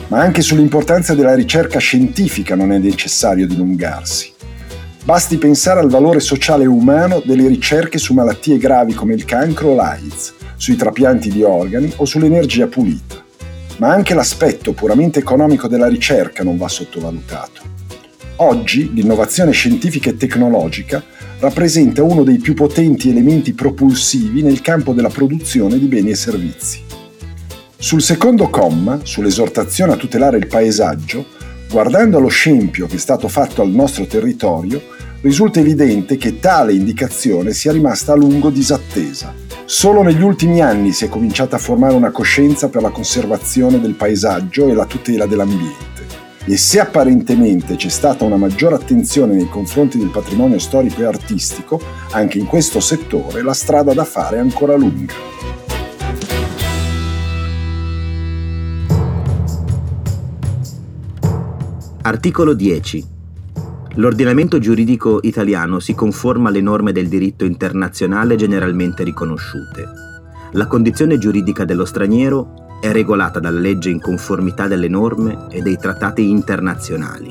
Ma 0.07 0.19
anche 0.19 0.41
sull'importanza 0.41 1.13
della 1.13 1.35
ricerca 1.35 1.79
scientifica 1.79 2.55
non 2.55 2.71
è 2.71 2.77
necessario 2.77 3.47
dilungarsi. 3.47 4.35
Basti 5.07 5.37
pensare 5.37 5.79
al 5.79 5.87
valore 5.87 6.19
sociale 6.19 6.65
e 6.65 6.67
umano 6.67 7.21
delle 7.23 7.47
ricerche 7.47 7.97
su 7.97 8.13
malattie 8.13 8.57
gravi 8.57 8.93
come 8.93 9.13
il 9.13 9.23
cancro 9.23 9.69
o 9.69 9.73
l'AIDS, 9.73 10.33
sui 10.57 10.75
trapianti 10.75 11.29
di 11.29 11.43
organi 11.43 11.93
o 11.95 12.03
sull'energia 12.03 12.67
pulita. 12.67 13.23
Ma 13.77 13.87
anche 13.87 14.13
l'aspetto 14.13 14.73
puramente 14.73 15.19
economico 15.19 15.69
della 15.69 15.87
ricerca 15.87 16.43
non 16.43 16.57
va 16.57 16.67
sottovalutato. 16.67 17.61
Oggi 18.35 18.91
l'innovazione 18.93 19.51
scientifica 19.51 20.09
e 20.09 20.17
tecnologica 20.17 21.01
rappresenta 21.39 22.03
uno 22.03 22.23
dei 22.23 22.39
più 22.39 22.53
potenti 22.53 23.09
elementi 23.09 23.53
propulsivi 23.53 24.41
nel 24.41 24.59
campo 24.59 24.91
della 24.91 25.07
produzione 25.07 25.79
di 25.79 25.85
beni 25.85 26.09
e 26.09 26.15
servizi. 26.15 26.83
Sul 27.77 28.01
secondo 28.01 28.49
comma, 28.49 28.99
sull'esortazione 29.03 29.93
a 29.93 29.95
tutelare 29.95 30.35
il 30.35 30.47
paesaggio, 30.47 31.36
guardando 31.69 32.17
allo 32.17 32.27
scempio 32.27 32.87
che 32.87 32.95
è 32.95 32.99
stato 32.99 33.27
fatto 33.27 33.61
al 33.61 33.69
nostro 33.69 34.05
territorio, 34.05 34.81
risulta 35.21 35.59
evidente 35.59 36.17
che 36.17 36.39
tale 36.39 36.73
indicazione 36.73 37.53
sia 37.53 37.71
rimasta 37.71 38.13
a 38.13 38.15
lungo 38.15 38.49
disattesa 38.49 39.45
Solo 39.69 40.01
negli 40.01 40.21
ultimi 40.21 40.61
anni 40.61 40.93
si 40.93 41.03
è 41.03 41.09
cominciata 41.09 41.57
a 41.57 41.59
formare 41.59 41.93
una 41.93 42.11
coscienza 42.11 42.69
per 42.69 42.81
la 42.81 42.89
conservazione 42.89 43.81
del 43.81 43.95
paesaggio 43.95 44.69
e 44.69 44.73
la 44.73 44.85
tutela 44.85 45.25
dell'ambiente. 45.25 46.05
E 46.45 46.55
se 46.55 46.79
apparentemente 46.79 47.75
c'è 47.75 47.89
stata 47.89 48.23
una 48.23 48.37
maggiore 48.37 48.75
attenzione 48.75 49.35
nei 49.35 49.49
confronti 49.49 49.97
del 49.97 50.09
patrimonio 50.09 50.57
storico 50.57 51.01
e 51.01 51.05
artistico, 51.05 51.81
anche 52.11 52.37
in 52.37 52.45
questo 52.45 52.79
settore 52.79 53.41
la 53.41 53.53
strada 53.53 53.93
da 53.93 54.05
fare 54.05 54.37
è 54.37 54.39
ancora 54.39 54.77
lunga. 54.77 55.13
Articolo 62.07 62.53
10 62.53 63.05
L'ordinamento 63.95 64.59
giuridico 64.59 65.19
italiano 65.23 65.79
si 65.79 65.93
conforma 65.93 66.47
alle 66.47 66.61
norme 66.61 66.93
del 66.93 67.09
diritto 67.09 67.43
internazionale 67.43 68.37
generalmente 68.37 69.03
riconosciute. 69.03 69.85
La 70.53 70.67
condizione 70.67 71.17
giuridica 71.17 71.65
dello 71.65 71.83
straniero 71.83 72.77
è 72.79 72.93
regolata 72.93 73.41
dalla 73.41 73.59
legge 73.59 73.89
in 73.89 73.99
conformità 73.99 74.67
delle 74.67 74.87
norme 74.87 75.47
e 75.49 75.61
dei 75.61 75.75
trattati 75.75 76.29
internazionali. 76.29 77.29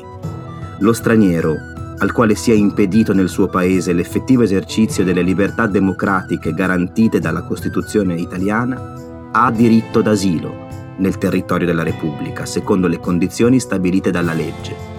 Lo 0.81 0.93
straniero, 0.93 1.55
al 1.97 2.13
quale 2.13 2.35
sia 2.35 2.53
impedito 2.53 3.15
nel 3.15 3.31
suo 3.31 3.47
paese 3.47 3.95
l'effettivo 3.95 4.43
esercizio 4.43 5.05
delle 5.05 5.23
libertà 5.23 5.67
democratiche 5.67 6.53
garantite 6.53 7.19
dalla 7.19 7.45
Costituzione 7.45 8.17
italiana, 8.17 8.93
ha 9.33 9.51
diritto 9.51 10.03
d'asilo 10.03 10.66
nel 10.97 11.19
territorio 11.19 11.67
della 11.67 11.83
Repubblica, 11.83 12.47
secondo 12.47 12.87
le 12.89 13.01
condizioni 13.01 13.61
stabilite 13.61 14.11
dalla 14.11 14.33
legge 14.33 14.95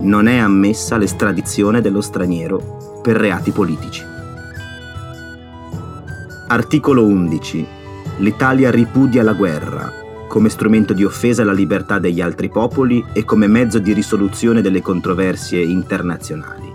non 0.00 0.28
è 0.28 0.36
ammessa 0.36 0.96
l'estradizione 0.96 1.80
dello 1.80 2.00
straniero 2.00 3.00
per 3.02 3.16
reati 3.16 3.50
politici. 3.50 4.04
Articolo 6.48 7.04
11. 7.04 7.66
L'Italia 8.18 8.70
ripudia 8.70 9.22
la 9.22 9.32
guerra 9.32 9.92
come 10.28 10.50
strumento 10.50 10.92
di 10.92 11.04
offesa 11.04 11.42
alla 11.42 11.52
libertà 11.52 11.98
degli 11.98 12.20
altri 12.20 12.50
popoli 12.50 13.04
e 13.12 13.24
come 13.24 13.46
mezzo 13.46 13.78
di 13.78 13.92
risoluzione 13.92 14.60
delle 14.60 14.82
controversie 14.82 15.62
internazionali. 15.62 16.70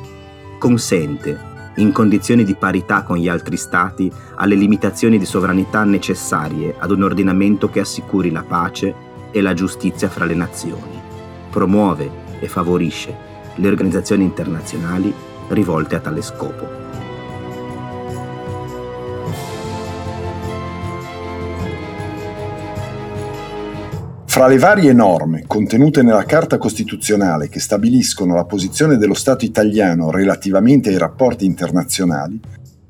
Consente, 0.57 1.51
in 1.75 1.91
condizioni 1.91 2.43
di 2.43 2.55
parità 2.55 3.03
con 3.03 3.17
gli 3.17 3.27
altri 3.27 3.57
Stati, 3.57 4.11
alle 4.35 4.55
limitazioni 4.55 5.17
di 5.17 5.25
sovranità 5.25 5.83
necessarie 5.83 6.75
ad 6.77 6.91
un 6.91 7.03
ordinamento 7.03 7.69
che 7.69 7.79
assicuri 7.79 8.31
la 8.31 8.43
pace 8.43 8.93
e 9.31 9.41
la 9.41 9.53
giustizia 9.53 10.09
fra 10.09 10.25
le 10.25 10.35
nazioni. 10.35 11.01
Promuove, 11.49 12.21
e 12.43 12.47
favorisce 12.49 13.15
le 13.55 13.67
organizzazioni 13.67 14.23
internazionali 14.23 15.13
rivolte 15.49 15.95
a 15.95 15.99
tale 15.99 16.21
scopo. 16.21 16.82
Fra 24.33 24.47
le 24.47 24.57
varie 24.57 24.93
norme 24.93 25.43
contenute 25.45 26.01
nella 26.01 26.23
Carta 26.23 26.57
Costituzionale 26.57 27.49
che 27.49 27.59
stabiliscono 27.59 28.33
la 28.33 28.45
posizione 28.45 28.97
dello 28.97 29.13
Stato 29.13 29.45
italiano 29.45 30.09
relativamente 30.09 30.89
ai 30.89 30.97
rapporti 30.97 31.45
internazionali, 31.45 32.39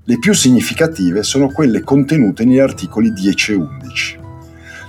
le 0.06 0.19
più 0.19 0.34
significative 0.34 1.21
sono 1.21 1.51
quelle 1.51 1.82
contenute 1.82 2.45
negli 2.45 2.60
articoli 2.60 3.12
10 3.12 3.51
e 3.51 3.56
11. 3.56 4.19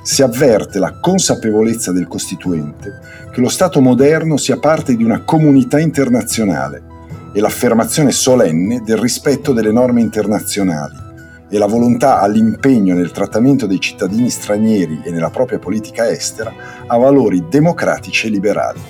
Si 0.04 0.22
avverte 0.22 0.78
la 0.78 1.00
consapevolezza 1.00 1.90
del 1.90 2.06
Costituente 2.06 3.00
che 3.32 3.40
lo 3.40 3.48
Stato 3.48 3.80
moderno 3.80 4.36
sia 4.36 4.56
parte 4.56 4.94
di 4.94 5.02
una 5.02 5.22
comunità 5.24 5.80
internazionale 5.80 6.84
e 7.32 7.40
l'affermazione 7.40 8.12
solenne 8.12 8.80
del 8.84 8.98
rispetto 8.98 9.52
delle 9.52 9.72
norme 9.72 10.02
internazionali 10.02 11.13
e 11.48 11.59
la 11.59 11.66
volontà 11.66 12.20
all'impegno 12.20 12.94
nel 12.94 13.11
trattamento 13.11 13.66
dei 13.66 13.80
cittadini 13.80 14.30
stranieri 14.30 15.00
e 15.04 15.11
nella 15.11 15.30
propria 15.30 15.59
politica 15.59 16.09
estera 16.09 16.52
a 16.87 16.96
valori 16.96 17.44
democratici 17.48 18.26
e 18.26 18.30
liberali. 18.30 18.80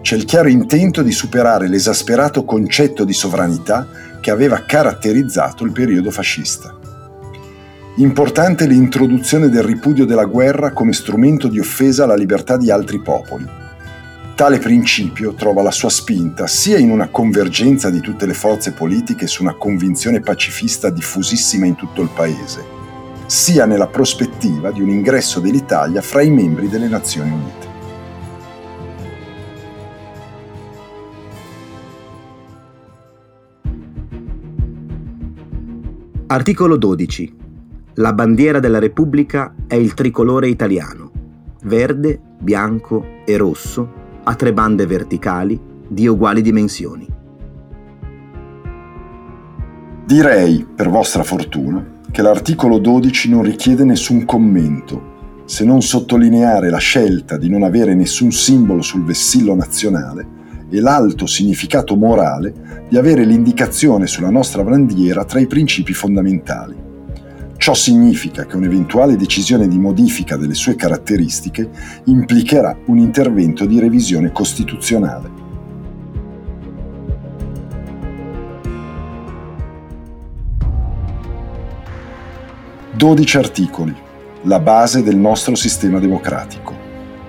C'è 0.00 0.16
il 0.16 0.24
chiaro 0.24 0.48
intento 0.48 1.02
di 1.02 1.12
superare 1.12 1.68
l'esasperato 1.68 2.44
concetto 2.44 3.04
di 3.04 3.12
sovranità 3.12 3.86
che 4.20 4.30
aveva 4.30 4.64
caratterizzato 4.64 5.64
il 5.64 5.72
periodo 5.72 6.10
fascista. 6.10 6.76
Importante 7.96 8.66
l'introduzione 8.66 9.48
del 9.48 9.62
ripudio 9.62 10.06
della 10.06 10.24
guerra 10.24 10.72
come 10.72 10.92
strumento 10.92 11.48
di 11.48 11.58
offesa 11.58 12.04
alla 12.04 12.14
libertà 12.14 12.56
di 12.56 12.70
altri 12.70 13.00
popoli 13.00 13.66
Tale 14.38 14.60
principio 14.60 15.34
trova 15.34 15.62
la 15.62 15.72
sua 15.72 15.88
spinta 15.88 16.46
sia 16.46 16.78
in 16.78 16.92
una 16.92 17.08
convergenza 17.08 17.90
di 17.90 17.98
tutte 17.98 18.24
le 18.24 18.34
forze 18.34 18.72
politiche 18.72 19.26
su 19.26 19.42
una 19.42 19.54
convinzione 19.54 20.20
pacifista 20.20 20.90
diffusissima 20.90 21.66
in 21.66 21.74
tutto 21.74 22.02
il 22.02 22.10
Paese, 22.14 22.64
sia 23.26 23.66
nella 23.66 23.88
prospettiva 23.88 24.70
di 24.70 24.80
un 24.80 24.90
ingresso 24.90 25.40
dell'Italia 25.40 26.00
fra 26.02 26.22
i 26.22 26.30
membri 26.30 26.68
delle 26.68 26.86
Nazioni 26.86 27.32
Unite. 27.32 27.66
Articolo 36.28 36.76
12. 36.76 37.36
La 37.94 38.12
bandiera 38.12 38.60
della 38.60 38.78
Repubblica 38.78 39.52
è 39.66 39.74
il 39.74 39.94
tricolore 39.94 40.48
italiano, 40.48 41.10
verde, 41.64 42.20
bianco 42.38 43.24
e 43.24 43.36
rosso 43.36 43.97
a 44.28 44.34
tre 44.34 44.52
bande 44.52 44.84
verticali 44.84 45.58
di 45.88 46.06
uguali 46.06 46.42
dimensioni. 46.42 47.06
Direi, 50.04 50.66
per 50.74 50.90
vostra 50.90 51.22
fortuna, 51.22 52.00
che 52.10 52.20
l'articolo 52.20 52.78
12 52.78 53.30
non 53.30 53.42
richiede 53.42 53.84
nessun 53.84 54.26
commento, 54.26 55.42
se 55.46 55.64
non 55.64 55.80
sottolineare 55.80 56.68
la 56.68 56.76
scelta 56.76 57.38
di 57.38 57.48
non 57.48 57.62
avere 57.62 57.94
nessun 57.94 58.30
simbolo 58.30 58.82
sul 58.82 59.02
vessillo 59.02 59.54
nazionale 59.54 60.36
e 60.68 60.78
l'alto 60.78 61.24
significato 61.24 61.96
morale 61.96 62.84
di 62.90 62.98
avere 62.98 63.24
l'indicazione 63.24 64.06
sulla 64.06 64.30
nostra 64.30 64.62
bandiera 64.62 65.24
tra 65.24 65.40
i 65.40 65.46
principi 65.46 65.94
fondamentali. 65.94 66.87
Ciò 67.68 67.74
significa 67.74 68.46
che 68.46 68.56
un'eventuale 68.56 69.14
decisione 69.14 69.68
di 69.68 69.78
modifica 69.78 70.38
delle 70.38 70.54
sue 70.54 70.74
caratteristiche 70.74 71.68
implicherà 72.04 72.74
un 72.86 72.96
intervento 72.96 73.66
di 73.66 73.78
revisione 73.78 74.32
costituzionale. 74.32 75.30
Dodici 82.94 83.36
articoli, 83.36 83.94
la 84.44 84.60
base 84.60 85.02
del 85.02 85.16
nostro 85.18 85.54
sistema 85.54 85.98
democratico. 85.98 86.74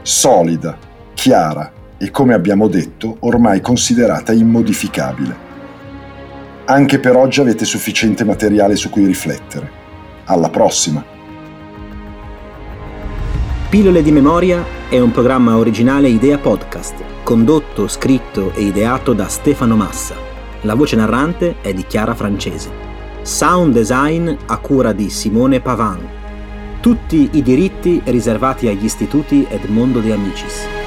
Solida, 0.03 0.77
chiara 1.15 1.69
e, 1.97 2.11
come 2.11 2.33
abbiamo 2.33 2.69
detto, 2.69 3.17
ormai 3.19 3.59
considerata 3.59 4.31
immodificabile. 4.31 5.35
Anche 6.63 6.99
per 6.99 7.17
oggi 7.17 7.41
avete 7.41 7.65
sufficiente 7.65 8.23
materiale 8.23 8.77
su 8.77 8.89
cui 8.89 9.05
riflettere. 9.05 9.79
Alla 10.31 10.49
prossima! 10.49 11.03
Pillole 13.67 14.03
di 14.03 14.11
memoria 14.11 14.63
è 14.87 14.99
un 14.99 15.09
programma 15.09 15.57
originale 15.57 16.07
Idea 16.07 16.37
Podcast, 16.37 16.93
condotto, 17.23 17.87
scritto 17.87 18.53
e 18.53 18.61
ideato 18.61 19.13
da 19.13 19.27
Stefano 19.27 19.75
Massa. 19.75 20.13
La 20.61 20.75
voce 20.75 20.95
narrante 20.95 21.55
è 21.61 21.73
di 21.73 21.83
Chiara 21.83 22.13
Francese. 22.13 22.69
Sound 23.23 23.73
design 23.73 24.31
a 24.45 24.57
cura 24.59 24.91
di 24.91 25.09
Simone 25.09 25.61
Pavan. 25.61 26.07
Tutti 26.79 27.29
i 27.31 27.41
diritti 27.41 27.99
riservati 28.05 28.67
agli 28.67 28.85
istituti 28.85 29.47
Edmondo 29.49 29.99
De 29.99 30.13
Amicis. 30.13 30.78